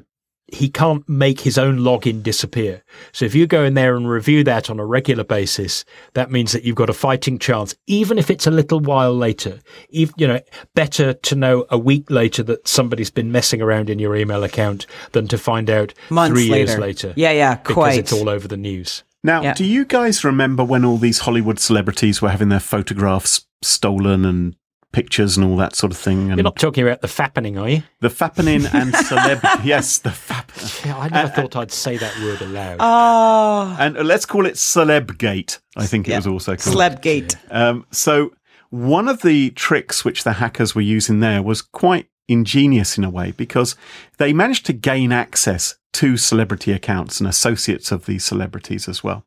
he 0.49 0.69
can't 0.69 1.07
make 1.10 1.41
his 1.41 1.57
own 1.57 1.79
login 1.79 2.23
disappear. 2.23 2.83
So 3.12 3.25
if 3.25 3.36
you 3.36 3.47
go 3.47 3.63
in 3.65 3.73
there 3.73 3.95
and 3.97 4.10
review 4.10 4.43
that 4.45 4.69
on 4.69 4.79
a 4.79 4.86
regular 4.86 5.23
basis, 5.25 5.83
that 6.13 6.31
means 6.31 6.53
that 6.53 6.63
you've 6.63 6.75
got 6.77 6.89
a 6.89 6.93
fighting 6.93 7.38
chance, 7.38 7.75
even 7.88 8.17
if 8.17 8.29
it's 8.29 8.47
a 8.47 8.51
little 8.51 8.79
while 8.79 9.13
later. 9.13 9.60
Even, 9.89 10.13
you 10.17 10.27
know, 10.27 10.39
better 10.73 11.13
to 11.13 11.36
know 11.36 11.65
a 11.69 11.77
week 11.77 12.10
later 12.10 12.43
that 12.43 12.67
somebody's 12.67 13.12
been 13.12 13.31
messing 13.31 13.62
around 13.62 13.89
in 13.89 13.99
your 13.99 14.15
email 14.15 14.43
account 14.43 14.86
than 15.12 15.27
to 15.27 15.38
find 15.38 15.69
out 15.69 15.93
Months 16.10 16.33
three 16.39 16.49
later. 16.49 16.71
years 16.71 16.79
later. 16.79 17.13
Yeah, 17.17 17.31
yeah, 17.31 17.55
quite. 17.55 17.65
because 17.65 17.97
it's 17.97 18.13
all 18.13 18.29
over 18.29 18.47
the 18.47 18.57
news. 18.57 19.03
Now, 19.23 19.41
Yeah. 19.41 19.53
do 19.53 19.65
you 19.65 19.83
guys 19.83 20.23
remember 20.23 20.63
when 20.63 20.86
all 20.86 20.97
these 20.97 21.19
Hollywood 21.19 21.60
celebrities 21.60 22.21
were 22.21 22.29
having 22.29 22.49
their 22.49 22.60
photographs 22.62 23.45
stolen 23.62 24.23
and 24.23 24.55
pictures 24.93 25.38
and 25.38 25.45
all 25.45 25.58
that 25.58 25.76
sort 25.76 25.91
of 25.91 25.97
thing? 25.97 26.30
And 26.30 26.38
You're 26.38 26.43
not 26.43 26.56
talking 26.58 26.84
about 26.84 27.02
the 27.02 27.08
fappening, 27.08 27.60
are 27.62 27.69
you? 27.69 27.84
the 28.00 28.08
fappening 28.10 28.71
and 28.73 28.93
celeb. 28.93 29.65
yes, 29.65 30.00
the 30.00 30.10
fap. 30.10 30.86
Yeah, 30.86 30.97
I 30.97 31.10
never 31.10 31.30
thought 31.30 31.56
I'd 31.56 31.71
say 31.71 31.97
that 31.97 32.17
word 32.21 32.41
aloud. 32.41 32.78
Oh, 32.80 33.76
And 33.80 33.95
let's 34.08 34.26
call 34.26 34.45
it 34.45 34.56
Celebgate. 34.56 35.60
I 35.76 35.86
think 35.86 36.08
it 36.08 36.12
Yeah. 36.12 36.17
was 36.17 36.28
also 36.28 36.56
called. 36.56 36.76
Celebgate. 36.76 37.36
Um, 37.52 37.86
so 37.91 38.32
one 38.69 39.08
of 39.08 39.21
the 39.21 39.52
tricks 39.52 40.04
which 40.04 40.23
the 40.23 40.34
hackers 40.34 40.73
were 40.76 40.82
using 40.82 41.19
there 41.19 41.41
was 41.41 41.62
quite 41.62 42.08
ingenious 42.28 42.97
in 42.97 43.04
a 43.06 43.10
way 43.10 43.32
because 43.32 43.76
they 44.17 44.34
managed 44.34 44.65
to 44.65 44.73
gain 44.73 45.12
access 45.13 45.76
to 45.93 46.17
celebrity 46.17 46.71
accounts 46.73 47.19
and 47.19 47.30
associates 47.30 47.91
of 47.91 48.06
these 48.06 48.26
celebrities 48.26 48.88
as 48.89 49.04
well. 49.04 49.26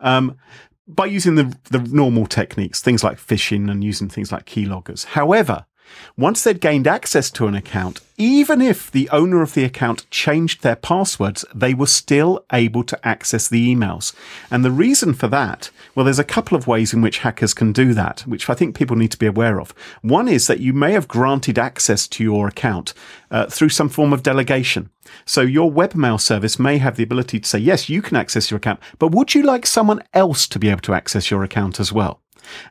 Um, 0.00 0.36
by 0.86 1.06
using 1.06 1.34
the, 1.34 1.56
the 1.70 1.78
normal 1.78 2.26
techniques, 2.26 2.80
things 2.80 3.02
like 3.02 3.18
phishing 3.18 3.70
and 3.70 3.82
using 3.82 4.08
things 4.08 4.30
like 4.30 4.46
keyloggers. 4.46 5.04
However, 5.04 5.66
once 6.16 6.44
they'd 6.44 6.60
gained 6.60 6.86
access 6.86 7.30
to 7.32 7.46
an 7.46 7.54
account, 7.54 8.00
even 8.16 8.60
if 8.60 8.90
the 8.90 9.08
owner 9.10 9.42
of 9.42 9.54
the 9.54 9.64
account 9.64 10.08
changed 10.10 10.62
their 10.62 10.76
passwords, 10.76 11.44
they 11.52 11.74
were 11.74 11.86
still 11.86 12.44
able 12.52 12.84
to 12.84 13.06
access 13.06 13.48
the 13.48 13.74
emails. 13.74 14.14
And 14.50 14.64
the 14.64 14.70
reason 14.70 15.14
for 15.14 15.26
that, 15.28 15.70
well, 15.94 16.04
there's 16.04 16.20
a 16.20 16.24
couple 16.24 16.56
of 16.56 16.68
ways 16.68 16.92
in 16.92 17.02
which 17.02 17.18
hackers 17.18 17.54
can 17.54 17.72
do 17.72 17.92
that, 17.94 18.20
which 18.20 18.48
I 18.48 18.54
think 18.54 18.76
people 18.76 18.96
need 18.96 19.10
to 19.10 19.18
be 19.18 19.26
aware 19.26 19.60
of. 19.60 19.74
One 20.02 20.28
is 20.28 20.46
that 20.46 20.60
you 20.60 20.72
may 20.72 20.92
have 20.92 21.08
granted 21.08 21.58
access 21.58 22.06
to 22.08 22.22
your 22.22 22.46
account 22.46 22.94
uh, 23.30 23.46
through 23.46 23.70
some 23.70 23.88
form 23.88 24.12
of 24.12 24.22
delegation. 24.22 24.90
So 25.24 25.40
your 25.40 25.70
webmail 25.70 26.20
service 26.20 26.58
may 26.58 26.78
have 26.78 26.96
the 26.96 27.02
ability 27.02 27.40
to 27.40 27.48
say, 27.48 27.58
yes, 27.58 27.88
you 27.88 28.00
can 28.00 28.16
access 28.16 28.50
your 28.50 28.58
account, 28.58 28.80
but 28.98 29.10
would 29.10 29.34
you 29.34 29.42
like 29.42 29.66
someone 29.66 30.02
else 30.12 30.46
to 30.48 30.58
be 30.58 30.68
able 30.68 30.80
to 30.82 30.94
access 30.94 31.30
your 31.30 31.42
account 31.42 31.80
as 31.80 31.92
well? 31.92 32.20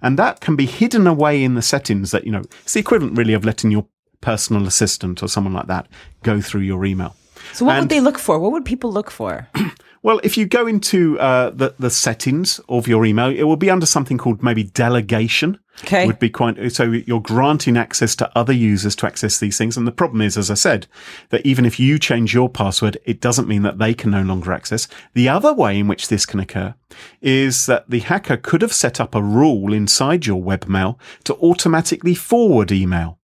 And 0.02 0.18
that 0.20 0.40
can 0.40 0.56
be 0.56 0.66
hidden 0.66 1.08
away 1.08 1.44
in 1.44 1.56
the 1.56 1.62
settings 1.62 2.12
that, 2.12 2.26
you 2.26 2.32
know, 2.32 2.44
it's 2.62 2.74
the 2.74 2.80
equivalent 2.80 3.18
really 3.18 3.34
of 3.34 3.46
letting 3.46 3.72
your 3.72 3.86
personal 4.22 4.66
assistant 4.66 5.22
or 5.22 5.28
someone 5.28 5.54
like 5.54 5.68
that 5.68 5.88
go 6.24 6.42
through 6.42 6.62
your 6.62 6.86
email. 6.86 7.16
So 7.52 7.66
what 7.66 7.76
And- 7.76 7.84
would 7.84 7.90
they 7.90 8.00
look 8.00 8.18
for? 8.18 8.40
What 8.40 8.52
would 8.52 8.66
people 8.66 8.92
look 8.92 9.12
for? 9.12 9.48
Well, 10.04 10.20
if 10.22 10.38
you 10.38 10.46
go 10.46 10.68
into 10.68 11.18
uh, 11.18 11.52
the 11.52 11.76
the 11.80 11.90
settings 11.90 12.60
of 12.68 12.90
your 12.90 13.06
email, 13.06 13.30
it 13.30 13.44
will 13.44 13.56
be 13.56 13.70
under 13.70 13.86
something 13.86 14.18
called 14.18 14.44
maybe 14.44 14.64
delegation. 14.64 15.60
Okay. 15.86 16.06
Would 16.06 16.20
be 16.20 16.30
quite 16.30 16.72
so 16.74 16.84
you're 16.84 17.22
granting 17.22 17.78
access 17.78 18.14
to 18.18 18.30
other 18.38 18.52
users 18.52 18.98
to 18.98 19.08
access 19.08 19.40
these 19.40 19.58
things. 19.58 19.78
And 19.78 19.88
the 19.88 19.94
problem 19.94 20.22
is, 20.22 20.38
as 20.38 20.52
I 20.52 20.56
said, 20.56 20.88
that 21.30 21.46
even 21.46 21.66
if 21.66 21.80
you 21.80 21.98
change 21.98 22.34
your 22.34 22.50
password, 22.50 22.98
it 23.06 23.22
doesn't 23.22 23.48
mean 23.48 23.62
that 23.64 23.80
they 23.80 23.94
can 23.94 24.12
no 24.12 24.22
longer 24.24 24.52
access. 24.52 24.90
The 25.14 25.30
other 25.30 25.54
way 25.54 25.80
in 25.80 25.88
which 25.88 26.10
this 26.10 26.26
can 26.26 26.42
occur 26.42 26.76
is 27.22 27.66
that 27.68 27.90
the 27.90 28.00
hacker 28.02 28.38
could 28.38 28.62
have 28.62 28.74
set 28.74 29.00
up 29.00 29.16
a 29.16 29.24
rule 29.24 29.72
inside 29.74 30.26
your 30.26 30.44
webmail 30.44 30.98
to 31.24 31.34
automatically 31.36 32.14
forward 32.14 32.74
email 32.74 33.20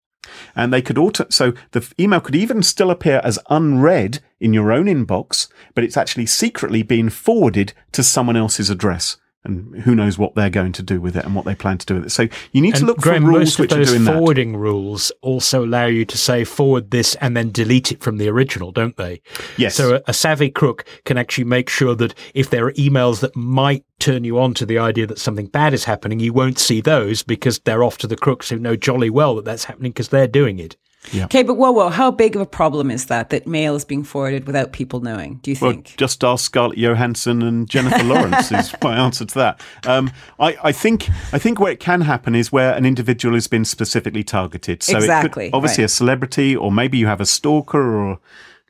and 0.56 0.74
they 0.74 0.82
could 0.82 0.98
auto 0.98 1.26
so 1.30 1.54
the 1.72 1.94
email 2.00 2.20
could 2.20 2.36
even 2.36 2.64
still 2.64 2.92
appear 2.92 3.22
as 3.24 3.40
unread 3.50 4.20
in 4.40 4.54
your 4.54 4.72
own 4.72 4.86
inbox 4.86 5.48
but 5.76 5.84
it's 5.84 5.98
actually 5.98 6.26
secretly 6.26 6.84
being 6.84 7.10
forwarded 7.10 7.74
to 7.92 8.04
someone 8.04 8.38
else's 8.38 8.70
address 8.70 9.18
and 9.48 9.82
who 9.82 9.96
knows 9.96 10.18
what 10.18 10.36
they're 10.36 10.50
going 10.50 10.72
to 10.72 10.84
do 10.84 11.00
with 11.00 11.16
it 11.16 11.26
and 11.26 11.36
what 11.36 11.46
they 11.46 11.56
plan 11.56 11.78
to 11.78 11.86
do 11.86 11.96
with 11.96 12.06
it 12.06 12.10
so 12.10 12.28
you 12.52 12.62
need 12.62 12.76
to 12.76 12.86
look 12.86 12.98
Graham, 12.98 13.24
for 13.24 13.30
rules 13.30 13.58
which 13.58 13.72
are 13.72 13.84
doing 13.84 14.04
that 14.04 14.14
forwarding 14.14 14.56
rules 14.56 15.12
also 15.22 15.66
allow 15.66 15.86
you 15.86 16.06
to 16.06 16.18
say 16.18 16.44
forward 16.44 16.92
this 16.92 17.16
and 17.16 17.36
then 17.36 17.52
delete 17.52 17.92
it 17.92 18.02
from 18.02 18.18
the 18.18 18.28
original, 18.30 18.72
don't 18.72 18.98
they? 18.98 19.22
Yes. 19.58 19.76
So 19.76 19.96
a, 19.96 20.02
a 20.08 20.14
savvy 20.14 20.50
crook 20.50 20.86
can 21.06 21.18
actually 21.18 21.46
make 21.46 21.70
sure 21.70 21.96
that 21.96 22.14
if 22.34 22.50
there 22.50 22.66
are 22.66 22.74
emails 22.74 23.20
that 23.22 23.36
might 23.36 23.86
turn 24.00 24.24
you 24.24 24.40
on 24.40 24.54
to 24.56 24.66
the 24.66 24.78
idea 24.78 25.08
that 25.08 25.20
something 25.20 25.48
bad 25.48 25.74
is 25.74 25.86
happening, 25.86 26.20
you 26.20 26.34
won't 26.34 26.60
see 26.60 26.82
those 26.82 27.24
because 27.24 27.60
they're 27.60 27.84
off 27.84 27.98
to 28.00 28.08
the 28.08 28.16
crooks 28.16 28.50
who 28.50 28.60
know 28.60 28.76
jolly 28.76 29.10
well 29.10 29.36
that 29.36 29.46
that's 29.46 29.66
happening 29.66 29.92
because 29.92 30.10
they're 30.10 30.28
doing 30.28 30.60
it. 30.60 30.76
Okay, 31.16 31.44
but 31.44 31.56
whoa, 31.56 31.72
whoa, 31.72 31.90
how 31.90 32.12
big 32.12 32.36
of 32.36 32.42
a 32.42 32.46
problem 32.46 32.92
is 32.92 33.06
that 33.06 33.30
that 33.30 33.48
mail 33.48 33.76
is 33.76 33.86
being 33.86 34.04
forwarded 34.04 34.46
without 34.46 34.72
people 34.72 35.00
knowing? 35.00 35.40
Do 35.44 35.52
you 35.52 35.58
well, 35.62 35.72
think? 35.72 35.96
just 35.98 36.24
ask 36.24 36.46
Scarlett 36.46 36.78
Johansson 36.78 37.42
and 37.42 37.70
Jennifer 37.70 38.04
Lawrence 38.04 38.52
is 38.52 38.74
my 38.82 38.98
answer 38.98 39.26
to 39.26 39.36
that. 39.36 39.62
Um, 39.86 40.12
I, 40.40 40.58
I 40.64 40.72
think 40.72 41.10
I 41.32 41.40
think 41.40 41.60
where 41.60 41.72
it 41.72 41.80
can 41.80 42.02
happen 42.02 42.36
is 42.36 42.52
where 42.52 42.74
an 42.74 42.86
individual 42.86 43.36
has 43.36 43.48
been 43.48 43.66
specifically 43.66 44.24
targeted. 44.24 44.84
So 44.84 44.98
Exactly, 44.98 45.48
it 45.48 45.52
could, 45.52 45.58
obviously 45.58 45.84
right. 45.84 45.92
a 45.92 45.94
celebrity, 45.94 46.56
or 46.56 46.72
maybe 46.72 46.98
you 46.98 47.08
have 47.08 47.22
a 47.22 47.26
stalker, 47.26 47.98
or 47.98 48.20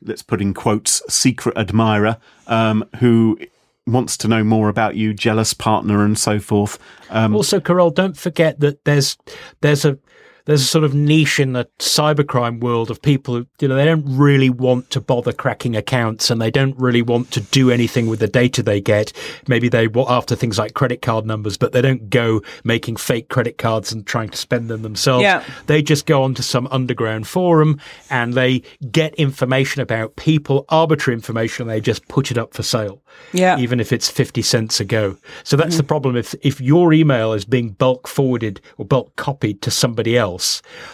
let's 0.02 0.22
put 0.22 0.40
in 0.40 0.54
quotes, 0.54 1.02
secret 1.12 1.56
admirer 1.56 2.18
um, 2.46 2.84
who 2.98 3.38
wants 3.88 4.16
to 4.18 4.28
know 4.28 4.44
more 4.44 4.68
about 4.68 4.96
you, 4.96 5.14
jealous 5.14 5.54
partner, 5.54 6.04
and 6.04 6.18
so 6.18 6.38
forth. 6.38 6.78
Um, 7.10 7.34
Also, 7.34 7.58
Carol, 7.58 7.90
don't 7.90 8.16
forget 8.16 8.60
that 8.60 8.84
there's 8.84 9.16
there's 9.60 9.84
a 9.84 9.98
there's 10.48 10.62
a 10.62 10.64
sort 10.64 10.82
of 10.82 10.94
niche 10.94 11.38
in 11.38 11.52
the 11.52 11.68
cybercrime 11.78 12.58
world 12.60 12.90
of 12.90 13.02
people 13.02 13.34
who 13.34 13.46
you 13.60 13.68
know 13.68 13.76
they 13.76 13.84
don't 13.84 14.04
really 14.06 14.48
want 14.48 14.88
to 14.88 14.98
bother 14.98 15.30
cracking 15.30 15.76
accounts 15.76 16.30
and 16.30 16.40
they 16.40 16.50
don't 16.50 16.74
really 16.78 17.02
want 17.02 17.30
to 17.30 17.40
do 17.40 17.70
anything 17.70 18.06
with 18.06 18.18
the 18.18 18.26
data 18.26 18.62
they 18.62 18.80
get. 18.80 19.12
Maybe 19.46 19.68
they 19.68 19.88
want 19.88 20.10
after 20.10 20.34
things 20.34 20.58
like 20.58 20.72
credit 20.72 21.02
card 21.02 21.26
numbers, 21.26 21.58
but 21.58 21.72
they 21.72 21.82
don't 21.82 22.08
go 22.08 22.40
making 22.64 22.96
fake 22.96 23.28
credit 23.28 23.58
cards 23.58 23.92
and 23.92 24.06
trying 24.06 24.30
to 24.30 24.38
spend 24.38 24.70
them 24.70 24.80
themselves. 24.80 25.22
Yeah. 25.22 25.44
They 25.66 25.82
just 25.82 26.06
go 26.06 26.22
onto 26.22 26.42
some 26.42 26.66
underground 26.70 27.28
forum 27.28 27.78
and 28.08 28.32
they 28.32 28.62
get 28.90 29.14
information 29.16 29.82
about 29.82 30.16
people, 30.16 30.64
arbitrary 30.70 31.14
information, 31.14 31.64
and 31.64 31.70
they 31.70 31.82
just 31.82 32.08
put 32.08 32.30
it 32.30 32.38
up 32.38 32.54
for 32.54 32.62
sale 32.62 33.02
Yeah. 33.32 33.58
even 33.58 33.80
if 33.80 33.92
it's 33.92 34.08
50 34.08 34.40
cents 34.40 34.80
a 34.80 34.86
go. 34.86 35.18
So 35.44 35.58
that's 35.58 35.72
mm-hmm. 35.72 35.76
the 35.76 35.84
problem. 35.84 36.16
If, 36.16 36.34
if 36.40 36.58
your 36.58 36.94
email 36.94 37.34
is 37.34 37.44
being 37.44 37.72
bulk 37.72 38.08
forwarded 38.08 38.62
or 38.78 38.86
bulk 38.86 39.14
copied 39.16 39.60
to 39.60 39.70
somebody 39.70 40.16
else, 40.16 40.37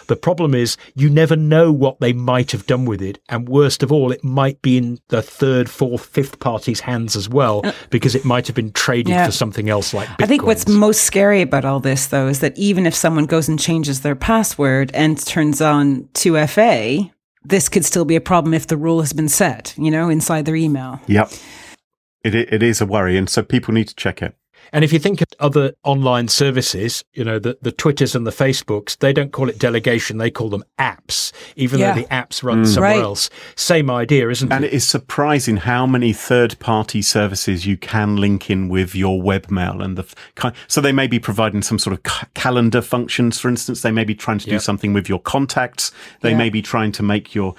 the 0.07 0.15
problem 0.15 0.53
is 0.53 0.77
you 0.95 1.09
never 1.09 1.35
know 1.35 1.71
what 1.71 1.99
they 1.99 2.13
might 2.13 2.51
have 2.51 2.65
done 2.65 2.85
with 2.85 3.01
it. 3.01 3.19
And 3.29 3.47
worst 3.49 3.83
of 3.83 3.91
all, 3.91 4.11
it 4.11 4.23
might 4.23 4.61
be 4.61 4.77
in 4.77 4.99
the 5.09 5.21
third, 5.21 5.69
fourth, 5.69 6.05
fifth 6.05 6.39
party's 6.39 6.81
hands 6.81 7.15
as 7.15 7.29
well, 7.29 7.61
uh, 7.63 7.71
because 7.89 8.15
it 8.15 8.25
might 8.25 8.47
have 8.47 8.55
been 8.55 8.71
traded 8.71 9.09
Yeah. 9.13 9.25
for 9.25 9.31
something 9.31 9.69
else 9.69 9.93
like 9.93 10.07
Bitcoins. 10.09 10.23
I 10.23 10.27
think 10.27 10.43
what's 10.43 10.67
most 10.67 11.01
scary 11.03 11.41
about 11.41 11.65
all 11.65 11.79
this, 11.79 12.07
though, 12.07 12.27
is 12.27 12.39
that 12.39 12.57
even 12.57 12.85
if 12.85 12.95
someone 12.95 13.25
goes 13.25 13.47
and 13.49 13.59
changes 13.59 14.01
their 14.01 14.15
password 14.15 14.91
and 14.93 15.17
turns 15.25 15.61
on 15.61 16.09
2FA, 16.13 17.11
this 17.43 17.69
could 17.69 17.85
still 17.85 18.05
be 18.05 18.15
a 18.15 18.21
problem 18.21 18.53
if 18.53 18.67
the 18.67 18.77
rule 18.77 19.01
has 19.01 19.13
been 19.13 19.29
set, 19.29 19.73
you 19.77 19.91
know, 19.91 20.09
inside 20.09 20.45
their 20.45 20.55
email. 20.55 20.99
Yep. 21.07 21.31
It, 22.23 22.33
it 22.35 22.63
is 22.63 22.81
a 22.81 22.85
worry. 22.87 23.17
And 23.17 23.29
so 23.29 23.43
people 23.43 23.73
need 23.73 23.87
to 23.87 23.95
check 23.95 24.21
it. 24.21 24.35
And 24.75 24.83
if 24.83 24.91
you 24.91 24.99
think 24.99 25.21
of 25.21 25.27
other 25.39 25.71
online 25.85 26.27
services, 26.27 27.01
you 27.13 27.23
know, 27.23 27.39
the, 27.39 27.57
the 27.61 27.71
Twitters 27.71 28.13
and 28.13 28.27
the 28.27 28.31
Facebooks, 28.31 28.97
they 28.97 29.13
don't 29.13 29.31
call 29.31 29.47
it 29.47 29.57
delegation, 29.57 30.17
they 30.17 30.29
call 30.29 30.49
them 30.49 30.65
apps, 30.77 31.31
even 31.55 31.79
Yeah. 31.79 31.93
though 31.93 32.01
the 32.01 32.07
apps 32.07 32.43
run 32.43 32.63
mm. 32.63 32.67
somewhere 32.67 32.91
Right. 32.91 32.99
else. 33.01 33.29
Same 33.55 33.89
idea, 33.89 34.29
isn't 34.29 34.51
And 34.51 34.65
it? 34.65 34.67
And 34.67 34.73
it 34.73 34.75
is 34.75 34.85
surprising 34.85 35.55
how 35.55 35.87
many 35.87 36.11
third 36.11 36.59
party 36.59 37.01
services 37.01 37.65
you 37.65 37.77
can 37.77 38.17
link 38.17 38.49
in 38.49 38.67
with 38.67 38.93
your 38.93 39.17
webmail 39.23 39.81
and 39.81 39.97
the 39.97 40.03
f- 40.03 40.13
ki- 40.35 40.59
so 40.67 40.81
they 40.81 40.91
may 40.91 41.07
be 41.07 41.19
providing 41.19 41.61
some 41.61 41.79
sort 41.79 41.93
of 41.95 42.03
ca- 42.03 42.27
calendar 42.33 42.81
functions 42.81 43.39
for 43.39 43.47
instance 43.47 43.81
they 43.81 43.91
may 43.91 44.03
be 44.03 44.13
trying 44.13 44.39
to 44.39 44.45
do 44.45 44.51
Yep. 44.51 44.61
something 44.61 44.91
with 44.91 45.07
your 45.07 45.19
contacts 45.21 45.93
they 46.19 46.31
Yeah. 46.31 46.37
may 46.37 46.49
be 46.49 46.61
trying 46.61 46.91
to 46.91 47.01
make 47.03 47.33
your 47.33 47.55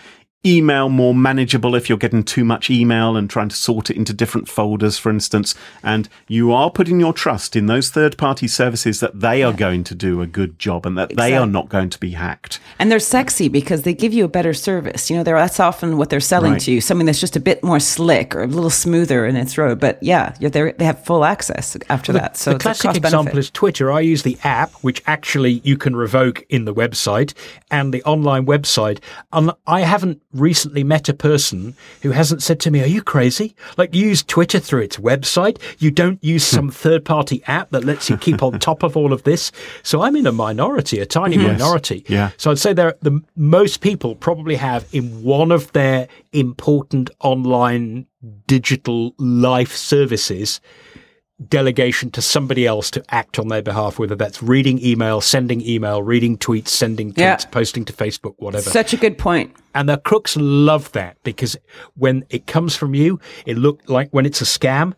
email 0.46 0.88
more 0.88 1.14
manageable 1.14 1.74
if 1.74 1.88
you're 1.88 1.98
getting 1.98 2.22
too 2.22 2.44
much 2.44 2.70
email 2.70 3.16
and 3.16 3.28
trying 3.28 3.48
to 3.48 3.56
sort 3.56 3.90
it 3.90 3.96
into 3.96 4.12
different 4.14 4.48
folders 4.48 4.96
for 4.96 5.11
instance 5.11 5.54
and 5.82 6.09
you 6.28 6.52
are 6.52 6.70
putting 6.70 7.00
your 7.00 7.12
trust 7.12 7.56
in 7.56 7.66
those 7.66 7.90
third 7.90 8.16
party 8.16 8.46
services 8.46 9.00
that 9.00 9.18
they 9.20 9.42
are 9.42 9.52
going 9.52 9.82
to 9.82 9.94
do 9.94 10.20
a 10.22 10.26
good 10.26 10.59
job 10.59 10.87
and 10.87 10.96
that 10.96 11.14
they 11.16 11.35
are 11.35 11.46
not 11.46 11.68
going 11.68 11.90
to 11.90 11.98
be 11.98 12.11
hacked 12.12 12.61
And 12.78 12.90
they're 12.92 13.00
sexy 13.00 13.48
because 13.48 13.82
they 13.82 13.94
give 13.94 14.12
you 14.12 14.24
a 14.24 14.28
better 14.28 14.54
service. 14.54 15.11
You 15.11 15.16
know, 15.16 15.22
they're, 15.22 15.37
that's 15.37 15.59
often 15.61 15.96
what 15.96 16.11
they're 16.11 16.20
selling 16.20 16.52
Right. 16.52 16.61
to 16.62 16.72
you, 16.72 16.80
something 16.80 17.06
that's 17.06 17.20
just 17.20 17.35
a 17.37 17.40
bit 17.40 17.62
more 17.64 17.80
slick 17.80 18.37
or 18.37 18.42
a 18.42 18.46
little 18.46 18.70
smoother 18.70 19.26
in 19.26 19.35
its 19.37 19.59
road. 19.59 19.80
But 19.80 20.00
yeah, 20.02 20.35
you're 20.38 20.50
they 20.50 20.85
have 20.85 21.04
full 21.04 21.24
access 21.24 21.76
after 21.88 22.12
that. 22.12 22.37
So 22.37 22.52
the 22.52 22.59
classic 22.59 22.94
example 22.96 23.24
benefit. 23.24 23.38
is 23.38 23.50
Twitter. 23.50 23.90
I 23.90 24.00
use 24.00 24.22
the 24.22 24.38
app, 24.44 24.72
which 24.82 25.02
actually 25.06 25.61
you 25.64 25.76
can 25.76 25.96
revoke 25.96 26.44
in 26.48 26.64
the 26.66 26.74
website 26.74 27.35
and 27.70 27.92
the 27.92 28.02
online 28.04 28.46
website. 28.46 29.00
And 29.32 29.50
I 29.66 29.80
haven't 29.80 30.20
recently 30.40 30.85
met 30.85 31.09
a 31.09 31.14
person 31.14 31.75
who 32.03 32.11
hasn't 32.11 32.42
said 32.42 32.61
to 32.61 32.70
me, 32.70 32.83
Are 32.83 32.87
you 32.87 33.03
crazy? 33.03 33.55
Like, 33.77 33.94
you 33.94 34.07
use 34.07 34.22
Twitter 34.22 34.59
through 34.59 34.83
its 34.83 34.96
website. 34.96 35.61
You 35.79 35.90
don't 35.90 36.22
use 36.22 36.49
hmm. 36.49 36.57
some 36.57 36.70
third 36.70 37.05
party 37.05 37.42
app 37.46 37.70
that 37.70 37.85
lets 37.85 38.09
you 38.11 38.16
keep 38.16 38.42
on 38.42 38.59
top 38.59 38.83
of 38.83 38.96
all 38.96 39.12
of 39.12 39.22
this. 39.25 39.53
So 39.83 40.03
I'm 40.03 40.16
in 40.16 40.27
a 40.27 40.33
minority, 40.33 41.01
a 41.01 41.07
tiny 41.07 41.37
minority. 41.37 42.05
Yeah. 42.09 42.31
So 42.37 42.51
I'd 42.51 42.59
say 42.59 42.72
there, 42.72 42.94
the 43.03 43.22
most 43.37 43.81
people 43.81 44.14
probably 44.14 44.57
have 44.57 44.87
in 44.92 45.22
one 45.22 45.53
of 45.53 45.72
their 45.72 46.09
important 46.33 47.11
online 47.20 48.07
digital 48.46 49.14
life 49.18 49.75
services 49.75 50.61
delegation 51.49 52.11
to 52.11 52.22
somebody 52.22 52.66
else 52.66 52.90
to 52.90 53.05
act 53.14 53.38
on 53.38 53.49
their 53.49 53.61
behalf, 53.62 53.99
whether 53.99 54.14
that's 54.14 54.42
reading 54.42 54.83
email, 54.85 55.20
sending 55.20 55.61
email, 55.61 56.03
reading 56.03 56.38
tweets, 56.38 56.68
sending 56.68 57.12
tweets, 57.12 57.18
Yeah. 57.18 57.37
posting 57.51 57.85
to 57.85 57.92
Facebook, 57.92 58.35
whatever. 58.38 58.70
Such 58.70 58.92
a 58.92 58.96
good 58.96 59.18
point. 59.18 59.55
and 59.75 59.88
the 59.90 59.99
crooks 59.99 60.37
love 60.38 60.90
that 60.92 61.18
because 61.22 61.55
when 61.96 62.25
it 62.31 62.46
comes 62.46 62.75
from 62.75 62.94
you, 62.94 63.20
it 63.44 63.59
look 63.59 63.81
like 63.88 64.09
when 64.12 64.25
it's 64.25 64.40
a 64.40 64.44
scam, 64.44 64.94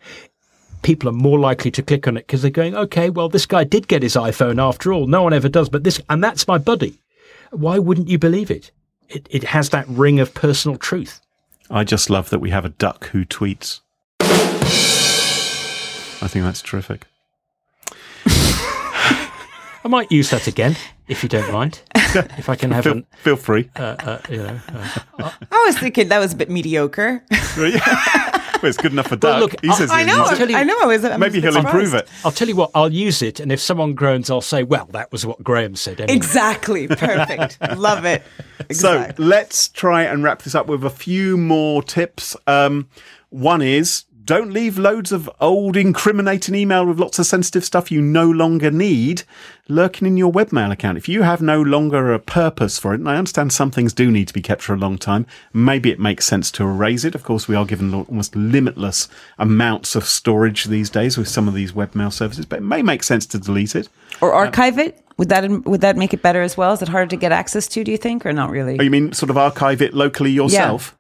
people 0.82 1.08
are 1.08 1.12
more 1.12 1.40
likely 1.40 1.72
to 1.72 1.82
click 1.82 2.06
on 2.06 2.16
it 2.16 2.20
because 2.28 2.42
they're 2.42 2.50
going, 2.52 2.76
okay, 2.76 3.10
well, 3.10 3.28
this 3.28 3.44
guy 3.46 3.64
did 3.64 3.88
get 3.88 4.04
his 4.04 4.14
iPhone 4.14 4.62
after 4.62 4.92
all. 4.92 5.08
No 5.08 5.24
one 5.24 5.32
ever 5.32 5.48
does, 5.48 5.68
but 5.68 5.82
this, 5.82 6.00
and 6.08 6.22
that's 6.22 6.46
my 6.46 6.58
buddy. 6.58 7.00
Why 7.50 7.80
wouldn't 7.80 8.08
you 8.08 8.18
believe 8.18 8.48
it? 8.52 8.70
It, 9.08 9.26
it 9.30 9.42
has 9.42 9.70
that 9.70 9.88
ring 9.88 10.20
of 10.20 10.32
personal 10.34 10.76
truth. 10.78 11.20
I 11.68 11.82
just 11.82 12.08
love 12.08 12.30
that 12.30 12.38
we 12.38 12.50
have 12.50 12.64
a 12.64 12.68
duck 12.68 13.08
who 13.08 13.24
tweets. 13.24 13.80
I 16.20 16.28
think 16.28 16.44
that's 16.44 16.62
terrific. 16.62 17.06
I 19.84 19.88
might 19.88 20.10
use 20.10 20.30
that 20.30 20.46
again 20.46 20.76
if 21.06 21.22
you 21.22 21.28
don't 21.28 21.50
mind. 21.52 21.80
if 21.94 22.48
I 22.48 22.56
can 22.56 22.70
have 22.72 22.84
Feel, 22.84 22.92
an, 22.94 23.06
feel 23.22 23.36
free. 23.36 23.70
uh, 23.76 23.80
uh, 23.98 24.18
you 24.28 24.38
know, 24.38 24.60
uh, 24.74 24.98
I 25.50 25.64
was 25.66 25.78
thinking 25.78 26.08
that 26.08 26.18
was 26.18 26.32
a 26.32 26.36
bit 26.36 26.50
mediocre. 26.50 27.22
well, 27.56 27.72
it's 28.64 28.76
good 28.76 28.92
enough 28.92 29.06
for 29.06 29.16
Duck. 29.16 29.40
look, 29.40 29.54
he 29.64 29.72
says 29.72 29.90
I 29.90 30.04
he'll 30.04 30.16
know. 30.18 30.28
use 30.28 30.38
tell 30.38 30.50
you- 30.50 30.56
I 30.56 30.64
know. 30.64 30.76
I 30.82 30.86
was. 30.86 31.04
I'm 31.04 31.20
Maybe 31.20 31.40
he'll 31.40 31.56
improve 31.56 31.94
it. 31.94 32.08
I'll 32.24 32.32
tell 32.32 32.48
you 32.48 32.56
what, 32.56 32.72
I'll 32.74 32.92
use 32.92 33.22
it, 33.22 33.38
and 33.40 33.52
if 33.52 33.60
someone 33.60 33.94
groans, 33.94 34.28
I'll 34.30 34.40
say, 34.40 34.64
well, 34.64 34.86
that 34.86 35.10
was 35.12 35.24
what 35.24 35.42
Graham 35.42 35.76
said. 35.76 36.00
Anyway. 36.00 36.16
Exactly. 36.16 36.88
Perfect. 36.88 37.58
Love 37.76 38.04
it. 38.04 38.24
So 38.72 39.10
let's 39.16 39.68
try 39.68 40.02
and 40.02 40.22
wrap 40.24 40.42
this 40.42 40.54
up 40.56 40.66
with 40.66 40.84
a 40.84 40.90
few 40.90 41.38
more 41.38 41.82
tips. 41.82 42.36
Um, 42.48 42.88
one 43.30 43.62
is 43.62 44.04
don't 44.28 44.52
leave 44.52 44.76
loads 44.76 45.10
of 45.10 45.30
old 45.40 45.74
incriminating 45.74 46.54
email 46.54 46.84
with 46.84 47.00
lots 47.00 47.18
of 47.18 47.24
sensitive 47.24 47.64
stuff 47.64 47.90
you 47.90 48.02
no 48.02 48.30
longer 48.30 48.70
need 48.70 49.22
lurking 49.68 50.06
in 50.06 50.18
your 50.18 50.30
webmail 50.30 50.70
account. 50.70 50.98
If 50.98 51.08
you 51.08 51.22
have 51.22 51.40
no 51.40 51.62
longer 51.62 52.12
a 52.12 52.18
purpose 52.18 52.78
for 52.78 52.92
it, 52.92 53.00
and 53.00 53.08
I 53.08 53.16
understand 53.16 53.54
some 53.54 53.70
things 53.70 53.94
do 53.94 54.10
need 54.10 54.28
to 54.28 54.34
be 54.34 54.42
kept 54.42 54.60
for 54.60 54.74
a 54.74 54.76
long 54.76 54.98
time, 54.98 55.24
maybe 55.54 55.90
it 55.90 55.98
makes 55.98 56.26
sense 56.26 56.50
to 56.52 56.64
erase 56.64 57.04
it. 57.04 57.14
Of 57.14 57.22
course, 57.22 57.48
we 57.48 57.56
are 57.56 57.64
given 57.64 57.94
almost 57.94 58.36
limitless 58.36 59.08
amounts 59.38 59.96
of 59.96 60.04
storage 60.04 60.64
these 60.64 60.90
days 60.90 61.16
with 61.16 61.28
some 61.28 61.48
of 61.48 61.54
these 61.54 61.72
webmail 61.72 62.12
services, 62.12 62.44
but 62.44 62.58
it 62.58 62.62
may 62.64 62.82
make 62.82 63.04
sense 63.04 63.24
to 63.26 63.38
delete 63.38 63.74
it. 63.74 63.88
or 64.20 64.34
uh, 64.34 64.40
archive 64.44 64.78
it. 64.78 65.02
Would 65.16 65.30
that 65.30 65.50
would 65.64 65.80
that 65.80 65.96
make 65.96 66.12
it 66.12 66.20
better 66.20 66.42
as 66.42 66.56
well? 66.58 66.74
Is 66.74 66.82
it 66.82 66.88
harder 66.88 67.08
to 67.08 67.16
get 67.16 67.32
access 67.32 67.66
to? 67.68 67.82
Do 67.82 67.90
you 67.90 67.98
think, 67.98 68.26
or 68.26 68.32
not 68.34 68.50
really? 68.50 68.76
Oh, 68.78 68.82
you 68.82 68.90
mean 68.90 69.14
sort 69.14 69.30
of 69.30 69.38
archive 69.38 69.80
it 69.80 69.94
locally 69.94 70.30
yourself? 70.30 70.92
Yeah. 70.92 70.97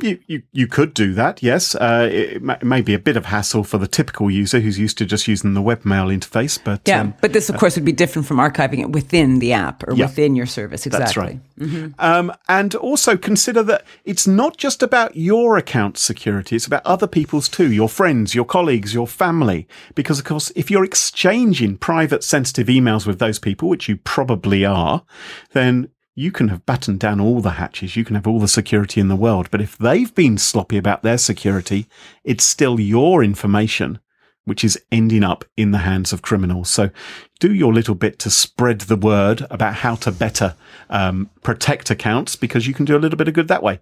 You, 0.00 0.18
you, 0.26 0.42
you 0.52 0.66
could 0.66 0.92
do 0.94 1.14
that, 1.14 1.42
yes. 1.42 1.74
Uh, 1.74 2.08
it, 2.10 2.42
ma- 2.42 2.56
may 2.62 2.82
be 2.82 2.94
a 2.94 2.98
bit 2.98 3.16
of 3.16 3.26
hassle 3.26 3.64
for 3.64 3.78
the 3.78 3.86
typical 3.86 4.30
user 4.30 4.60
who's 4.60 4.78
used 4.78 4.98
to 4.98 5.06
just 5.06 5.28
using 5.28 5.54
the 5.54 5.60
webmail 5.62 6.12
interface, 6.16 6.58
but 6.62 6.80
Yeah, 6.86 7.00
um, 7.02 7.14
but 7.20 7.32
this, 7.32 7.48
of 7.48 7.56
course, 7.58 7.76
would 7.76 7.84
be 7.84 7.92
different 7.92 8.26
from 8.26 8.38
archiving 8.38 8.80
it 8.80 8.90
within 8.90 9.38
the 9.38 9.52
app 9.52 9.86
or 9.86 9.94
Yeah. 9.94 10.06
within 10.06 10.34
your 10.36 10.46
service. 10.46 10.86
Exactly. 10.86 11.04
that's 11.04 11.16
right. 11.16 11.92
Um, 11.98 12.32
and 12.48 12.74
also 12.74 13.16
consider 13.16 13.62
that 13.62 13.84
it's 14.04 14.26
not 14.26 14.56
just 14.56 14.82
about 14.82 15.16
your 15.16 15.56
account 15.56 15.96
security; 15.98 16.56
it's 16.56 16.66
about 16.66 16.84
other 16.84 17.06
people's 17.06 17.48
too, 17.48 17.70
your 17.70 17.88
friends, 17.88 18.34
your 18.34 18.44
colleagues, 18.44 18.92
your 18.94 19.06
family. 19.06 19.68
Because 19.94 20.18
of 20.18 20.24
course, 20.24 20.50
if 20.56 20.70
you're 20.70 20.84
exchanging 20.84 21.76
private, 21.76 22.24
sensitive 22.24 22.66
emails 22.66 23.06
with 23.06 23.18
those 23.20 23.38
people, 23.38 23.68
which 23.68 23.88
you 23.88 23.96
probably 23.98 24.64
are, 24.64 25.04
then 25.52 25.88
you 26.14 26.30
can 26.30 26.48
have 26.48 26.66
battened 26.66 27.00
down 27.00 27.20
all 27.20 27.40
the 27.40 27.52
hatches. 27.52 27.96
You 27.96 28.04
can 28.04 28.14
have 28.16 28.26
all 28.26 28.38
the 28.38 28.48
security 28.48 29.00
in 29.00 29.08
the 29.08 29.16
world. 29.16 29.50
But 29.50 29.60
if 29.62 29.78
they've 29.78 30.14
been 30.14 30.36
sloppy 30.38 30.76
about 30.76 31.02
their 31.02 31.18
security, 31.18 31.86
it's 32.24 32.44
still 32.44 32.78
your 32.78 33.24
information 33.24 33.98
which 34.44 34.64
is 34.64 34.76
ending 34.90 35.22
up 35.22 35.44
in 35.56 35.70
the 35.70 35.78
hands 35.78 36.12
of 36.12 36.20
criminals. 36.20 36.68
So 36.68 36.90
do 37.38 37.54
your 37.54 37.72
little 37.72 37.94
bit 37.94 38.18
to 38.20 38.30
spread 38.30 38.80
the 38.82 38.96
word 38.96 39.46
about 39.50 39.74
how 39.74 39.94
to 39.96 40.10
better 40.10 40.56
um, 40.90 41.30
protect 41.42 41.90
accounts 41.90 42.34
because 42.34 42.66
you 42.66 42.74
can 42.74 42.84
do 42.84 42.96
a 42.96 42.98
little 42.98 43.16
bit 43.16 43.28
of 43.28 43.34
good 43.34 43.46
that 43.48 43.62
way. 43.62 43.78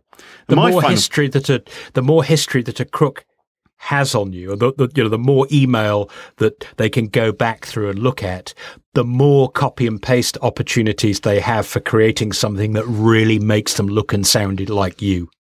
the 0.48 0.56
My 0.56 0.70
more 0.70 0.82
final- 0.82 0.96
history 0.96 1.28
that 1.28 1.48
a 1.48 1.62
the 1.94 2.02
more 2.02 2.22
history 2.24 2.62
that 2.64 2.78
a 2.78 2.84
crook 2.84 3.24
has 3.80 4.14
on 4.14 4.32
you, 4.32 4.52
or 4.52 4.56
the, 4.56 4.72
the 4.74 4.90
you 4.94 5.02
know 5.02 5.08
the 5.08 5.18
more 5.18 5.46
email 5.50 6.10
that 6.36 6.66
they 6.76 6.90
can 6.90 7.06
go 7.06 7.32
back 7.32 7.64
through 7.64 7.88
and 7.88 7.98
look 7.98 8.22
at, 8.22 8.52
the 8.92 9.04
more 9.04 9.50
copy 9.50 9.86
and 9.86 10.02
paste 10.02 10.36
opportunities 10.42 11.20
they 11.20 11.40
have 11.40 11.66
for 11.66 11.80
creating 11.80 12.32
something 12.32 12.74
that 12.74 12.84
really 12.84 13.38
makes 13.38 13.74
them 13.74 13.86
look 13.86 14.12
and 14.12 14.26
sound 14.26 14.68
like 14.68 15.00
you. 15.00 15.30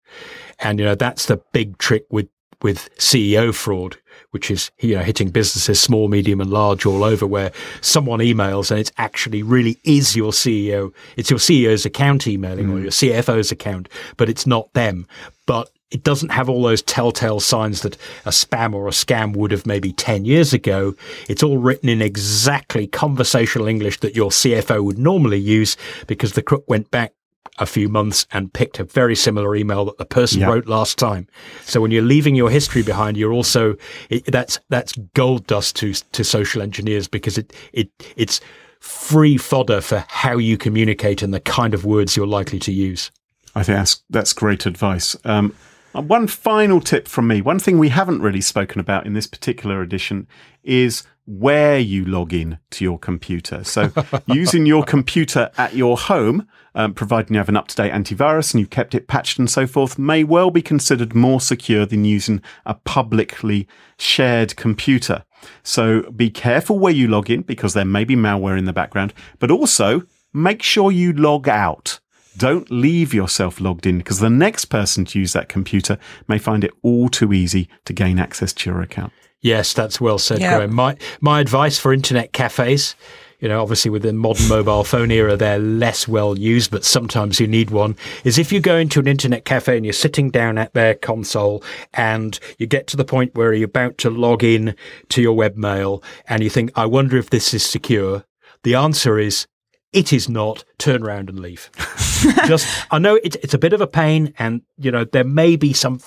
And 0.58 0.78
you 0.78 0.86
know 0.86 0.94
that's 0.94 1.26
the 1.26 1.36
big 1.52 1.76
trick 1.76 2.06
with 2.10 2.28
with 2.62 2.88
CEO 2.96 3.54
fraud, 3.54 3.98
which 4.30 4.50
is 4.50 4.70
you 4.80 4.96
know 4.96 5.02
hitting 5.02 5.28
businesses 5.28 5.78
small, 5.78 6.08
medium, 6.08 6.40
and 6.40 6.50
large 6.50 6.86
all 6.86 7.04
over, 7.04 7.26
where 7.26 7.52
someone 7.82 8.20
emails 8.20 8.70
and 8.70 8.80
it's 8.80 8.92
actually 8.96 9.42
really 9.42 9.78
is 9.84 10.16
your 10.16 10.32
CEO. 10.32 10.94
It's 11.18 11.28
your 11.28 11.38
CEO's 11.38 11.84
account 11.84 12.26
emailing 12.26 12.70
or 12.70 12.78
mm. 12.78 12.82
your 12.84 12.90
CFO's 12.90 13.52
account, 13.52 13.90
but 14.16 14.30
it's 14.30 14.46
not 14.46 14.72
them. 14.72 15.06
But 15.44 15.70
it 15.90 16.02
doesn't 16.04 16.30
have 16.30 16.48
all 16.48 16.62
those 16.62 16.82
telltale 16.82 17.40
signs 17.40 17.82
that 17.82 17.96
a 18.24 18.30
spam 18.30 18.74
or 18.74 18.86
a 18.86 18.92
scam 18.92 19.34
would 19.36 19.50
have 19.50 19.66
maybe 19.66 19.92
10 19.92 20.24
years 20.24 20.52
ago. 20.52 20.94
It's 21.28 21.42
all 21.42 21.58
written 21.58 21.88
in 21.88 22.00
exactly 22.00 22.86
conversational 22.86 23.66
English 23.66 24.00
that 24.00 24.14
your 24.14 24.30
CFO 24.30 24.84
would 24.84 24.98
normally 24.98 25.38
use 25.38 25.76
because 26.06 26.32
the 26.34 26.42
crook 26.42 26.64
went 26.68 26.90
back 26.90 27.12
a 27.58 27.66
few 27.66 27.88
months 27.88 28.26
and 28.32 28.52
picked 28.52 28.78
a 28.78 28.84
very 28.84 29.14
similar 29.16 29.54
email 29.56 29.84
that 29.84 29.98
the 29.98 30.04
person 30.06 30.40
Yeah. 30.40 30.48
wrote 30.48 30.66
last 30.66 30.96
time. 30.98 31.26
So 31.64 31.80
when 31.80 31.90
you're 31.90 32.02
leaving 32.02 32.34
your 32.34 32.50
history 32.50 32.82
behind, 32.82 33.16
you're 33.16 33.32
also 33.32 33.76
it, 34.08 34.24
that's 34.26 34.60
that's 34.70 34.92
gold 35.14 35.46
dust 35.46 35.76
to 35.76 35.92
to 35.92 36.24
social 36.24 36.62
engineers 36.62 37.08
because 37.08 37.36
it 37.36 37.52
it 37.72 37.90
it's 38.16 38.40
free 38.78 39.36
fodder 39.36 39.80
for 39.80 40.04
how 40.08 40.38
you 40.38 40.56
communicate 40.56 41.20
and 41.22 41.34
the 41.34 41.40
kind 41.40 41.74
of 41.74 41.84
words 41.84 42.16
you're 42.16 42.26
likely 42.26 42.58
to 42.60 42.72
use. 42.72 43.10
I 43.54 43.62
think 43.62 43.76
that's 43.78 44.02
that's 44.08 44.32
great 44.32 44.64
advice. 44.64 45.16
Um, 45.24 45.54
one 45.92 46.26
final 46.26 46.80
tip 46.80 47.08
from 47.08 47.26
me. 47.26 47.40
One 47.40 47.58
thing 47.58 47.78
we 47.78 47.88
haven't 47.88 48.22
really 48.22 48.40
spoken 48.40 48.80
about 48.80 49.06
in 49.06 49.12
this 49.12 49.26
particular 49.26 49.82
edition 49.82 50.26
is 50.62 51.02
where 51.26 51.78
you 51.78 52.04
log 52.04 52.32
in 52.32 52.58
to 52.70 52.84
your 52.84 52.98
computer. 52.98 53.62
So, 53.62 53.92
using 54.26 54.66
your 54.66 54.82
computer 54.82 55.50
at 55.56 55.74
your 55.74 55.96
home, 55.96 56.46
um, 56.74 56.94
providing 56.94 57.34
you 57.34 57.38
have 57.38 57.48
an 57.48 57.56
up 57.56 57.68
to 57.68 57.76
date 57.76 57.92
antivirus 57.92 58.52
and 58.52 58.60
you've 58.60 58.70
kept 58.70 58.94
it 58.94 59.06
patched 59.06 59.38
and 59.38 59.48
so 59.48 59.66
forth, 59.66 59.98
may 59.98 60.24
well 60.24 60.50
be 60.50 60.62
considered 60.62 61.14
more 61.14 61.40
secure 61.40 61.86
than 61.86 62.04
using 62.04 62.42
a 62.66 62.74
publicly 62.74 63.68
shared 63.98 64.56
computer. 64.56 65.24
So, 65.62 66.02
be 66.10 66.30
careful 66.30 66.78
where 66.78 66.92
you 66.92 67.06
log 67.06 67.30
in 67.30 67.42
because 67.42 67.74
there 67.74 67.84
may 67.84 68.04
be 68.04 68.16
malware 68.16 68.58
in 68.58 68.64
the 68.64 68.72
background, 68.72 69.14
but 69.38 69.50
also 69.50 70.02
make 70.32 70.62
sure 70.62 70.90
you 70.90 71.12
log 71.12 71.48
out 71.48 71.99
don't 72.36 72.70
leave 72.70 73.12
yourself 73.12 73.60
logged 73.60 73.86
in 73.86 73.98
because 73.98 74.20
the 74.20 74.30
next 74.30 74.66
person 74.66 75.04
to 75.06 75.18
use 75.18 75.32
that 75.32 75.48
computer 75.48 75.98
may 76.28 76.38
find 76.38 76.64
it 76.64 76.72
all 76.82 77.08
too 77.08 77.32
easy 77.32 77.68
to 77.84 77.92
gain 77.92 78.18
access 78.18 78.52
to 78.52 78.70
your 78.70 78.80
account. 78.80 79.12
Yes, 79.40 79.72
that's 79.72 80.00
well 80.00 80.18
said, 80.18 80.40
Yeah. 80.40 80.56
Graham. 80.56 80.74
My 80.74 80.96
my 81.20 81.40
advice 81.40 81.78
for 81.78 81.92
internet 81.92 82.32
cafes, 82.32 82.94
you 83.40 83.48
know, 83.48 83.62
obviously 83.62 83.90
with 83.90 84.02
the 84.02 84.12
modern 84.12 84.48
mobile 84.48 84.84
phone 84.84 85.10
era, 85.10 85.36
they're 85.36 85.58
less 85.58 86.06
well 86.06 86.38
used, 86.38 86.70
but 86.70 86.84
sometimes 86.84 87.40
you 87.40 87.46
need 87.46 87.70
one. 87.70 87.96
Is 88.24 88.38
if 88.38 88.52
you 88.52 88.60
go 88.60 88.76
into 88.76 89.00
an 89.00 89.06
internet 89.06 89.46
cafe 89.46 89.76
and 89.76 89.86
you're 89.86 89.92
sitting 89.94 90.30
down 90.30 90.58
at 90.58 90.74
their 90.74 90.94
console 90.94 91.64
and 91.94 92.38
you 92.58 92.66
get 92.66 92.86
to 92.88 92.98
the 92.98 93.04
point 93.04 93.34
where 93.34 93.54
you're 93.54 93.64
about 93.64 93.96
to 93.98 94.10
log 94.10 94.44
in 94.44 94.74
to 95.08 95.22
your 95.22 95.34
webmail 95.34 96.02
and 96.28 96.42
you 96.42 96.50
think, 96.50 96.70
I 96.76 96.84
wonder 96.84 97.16
if 97.16 97.30
this 97.30 97.54
is 97.54 97.64
secure. 97.64 98.24
The 98.62 98.74
answer 98.74 99.18
is 99.18 99.46
it 99.92 100.12
is 100.12 100.28
not. 100.28 100.64
Turn 100.78 101.02
around 101.02 101.28
and 101.28 101.40
leave. 101.40 101.70
Just, 102.46 102.66
I 102.90 102.98
know 102.98 103.18
it's 103.22 103.36
it's 103.36 103.54
a 103.54 103.58
bit 103.58 103.72
of 103.72 103.80
a 103.80 103.86
pain, 103.86 104.34
and 104.38 104.62
you 104.78 104.90
know 104.90 105.04
there 105.04 105.24
may 105.24 105.56
be 105.56 105.72
some 105.72 106.00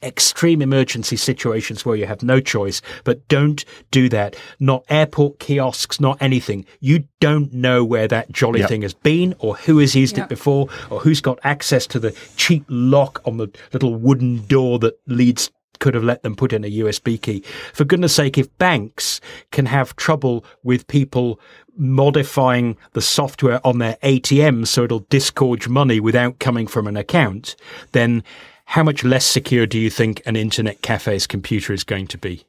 extreme 0.00 0.62
emergency 0.62 1.16
situations 1.16 1.84
where 1.84 1.96
you 1.96 2.06
have 2.06 2.22
no 2.22 2.38
choice, 2.38 2.80
but 3.02 3.26
don't 3.26 3.64
do 3.90 4.08
that. 4.08 4.36
Not 4.60 4.84
airport 4.88 5.40
kiosks, 5.40 5.98
not 5.98 6.18
anything. 6.22 6.66
You 6.78 7.04
don't 7.18 7.52
know 7.52 7.84
where 7.84 8.06
that 8.06 8.30
jolly 8.30 8.60
Yep. 8.60 8.68
thing 8.68 8.82
has 8.82 8.94
been 8.94 9.34
or 9.40 9.56
who 9.56 9.78
has 9.78 9.96
used 9.96 10.16
Yep. 10.16 10.26
it 10.26 10.28
before 10.28 10.68
or 10.90 11.00
who's 11.00 11.20
got 11.20 11.40
access 11.42 11.84
to 11.88 11.98
the 11.98 12.12
cheap 12.36 12.64
lock 12.68 13.20
on 13.24 13.38
the 13.38 13.48
little 13.72 13.96
wooden 13.96 14.46
door 14.46 14.78
that 14.78 14.94
leads 15.08 15.50
could 15.78 15.94
have 15.94 16.04
let 16.04 16.22
them 16.22 16.36
put 16.36 16.52
in 16.52 16.64
a 16.64 16.70
USB 16.70 17.20
key. 17.20 17.42
For 17.72 17.84
goodness 17.84 18.14
sake, 18.14 18.38
if 18.38 18.56
banks 18.58 19.20
can 19.50 19.66
have 19.66 19.96
trouble 19.96 20.44
with 20.62 20.86
people 20.86 21.40
modifying 21.76 22.76
the 22.92 23.00
software 23.00 23.64
on 23.66 23.78
their 23.78 23.96
ATM 24.02 24.66
so 24.66 24.84
it'll 24.84 25.06
disgorge 25.08 25.68
money 25.68 26.00
without 26.00 26.38
coming 26.40 26.66
from 26.66 26.86
an 26.86 26.96
account, 26.96 27.54
then 27.92 28.24
how 28.64 28.82
much 28.82 29.04
less 29.04 29.24
secure 29.24 29.66
do 29.66 29.78
you 29.78 29.88
think 29.88 30.20
an 30.26 30.36
internet 30.36 30.82
cafe's 30.82 31.26
computer 31.26 31.72
is 31.72 31.84
going 31.84 32.06
to 32.08 32.18
be? 32.18 32.44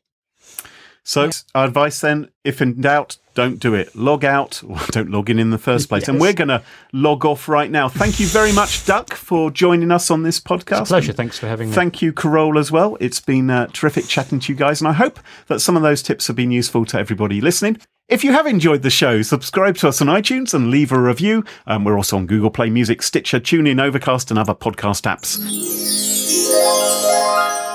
So, 1.04 1.30
our 1.56 1.66
advice 1.66 2.02
then, 2.02 2.30
if 2.44 2.62
in 2.62 2.82
doubt, 2.82 3.18
don't 3.34 3.60
do 3.60 3.74
it. 3.74 3.96
Log 3.96 4.26
out, 4.26 4.62
or 4.68 4.78
don't 4.92 5.10
log 5.10 5.30
in 5.30 5.40
in 5.40 5.50
the 5.50 5.58
first 5.58 5.90
place. 5.90 6.08
And 6.08 6.20
we're 6.20 6.34
going 6.34 6.50
to 6.50 6.62
log 6.92 7.26
off 7.26 7.48
right 7.48 7.72
now. 7.72 7.88
Thank 7.88 8.20
you 8.20 8.28
very 8.28 8.52
much, 8.52 8.86
Duck, 8.86 9.14
for 9.14 9.50
joining 9.50 9.92
us 9.92 10.12
on 10.12 10.24
this 10.24 10.40
podcast. 10.40 10.88
Pleasure. 10.88 11.14
Thanks 11.14 11.40
for 11.40 11.48
having 11.48 11.70
me. 11.70 11.76
Thank 11.76 12.02
you, 12.02 12.12
Carole, 12.12 12.58
as 12.58 12.72
well. 12.72 12.98
It's 13.00 13.22
been 13.22 13.50
uh, 13.50 13.68
terrific 13.68 14.08
chatting 14.08 14.40
to 14.42 14.52
you 14.52 14.58
guys, 14.58 14.82
and 14.82 14.88
I 14.88 14.94
hope 14.94 15.20
that 15.48 15.60
some 15.62 15.78
of 15.78 15.84
those 15.84 16.02
tips 16.02 16.28
have 16.28 16.36
been 16.36 16.52
useful 16.52 16.86
to 16.86 17.00
everybody 17.00 17.40
listening. 17.42 17.78
If 18.10 18.24
you 18.24 18.32
have 18.32 18.48
enjoyed 18.48 18.82
the 18.82 18.90
show, 18.90 19.22
subscribe 19.22 19.78
to 19.78 19.88
us 19.88 20.02
on 20.02 20.08
iTunes 20.08 20.56
and 20.56 20.72
leave 20.72 20.92
a 20.92 21.00
review. 21.00 21.46
Um, 21.68 21.84
we're 21.84 21.96
also 21.96 22.18
on 22.18 22.26
Google 22.26 22.50
Play 22.50 22.72
Music, 22.72 23.04
Stitcher, 23.04 23.40
TuneIn, 23.40 23.80
Overcast, 23.80 24.32
and 24.32 24.40
other 24.40 24.56
podcast 24.56 25.04
apps. 25.04 25.38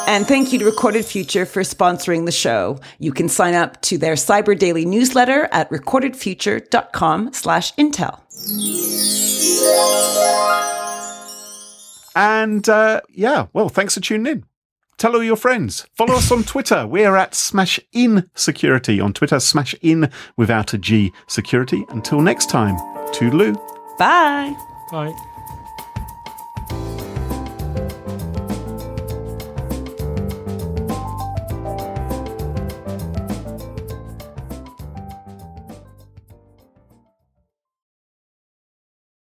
And 0.06 0.26
thank 0.26 0.52
you 0.52 0.58
to 0.58 0.64
Recorded 0.66 1.04
Future 1.04 1.46
for 1.46 1.62
sponsoring 1.62 2.26
the 2.26 2.32
show. 2.32 2.78
You 2.98 3.12
can 3.12 3.28
sign 3.28 3.54
up 3.54 3.80
to 3.82 3.98
their 3.98 4.14
Cyber 4.14 4.56
Daily 4.56 4.84
newsletter 4.84 5.48
at 5.50 5.70
recordedfuture.com 5.70 7.32
slash 7.32 7.74
intel. 7.74 8.20
And 12.14 12.68
uh, 12.68 13.00
yeah, 13.10 13.46
well, 13.52 13.68
thanks 13.68 13.94
for 13.94 14.00
tuning 14.00 14.30
in. 14.30 14.44
Tell 14.98 15.16
all 15.16 15.22
your 15.22 15.36
friends. 15.36 15.86
Follow 15.94 16.14
us 16.14 16.30
on 16.30 16.44
Twitter. 16.44 16.86
We're 16.86 17.16
at 17.16 17.34
Smash 17.34 17.80
In 17.92 18.30
Security 18.34 19.00
on 19.00 19.12
Twitter. 19.12 19.40
Smash 19.40 19.74
In 19.82 20.10
without 20.36 20.72
a 20.72 20.78
G 20.78 21.12
Security. 21.26 21.84
Until 21.88 22.20
next 22.20 22.48
time, 22.48 22.76
toodaloo. 23.12 23.54
Bye. 23.98 24.54
Bye. 24.92 25.33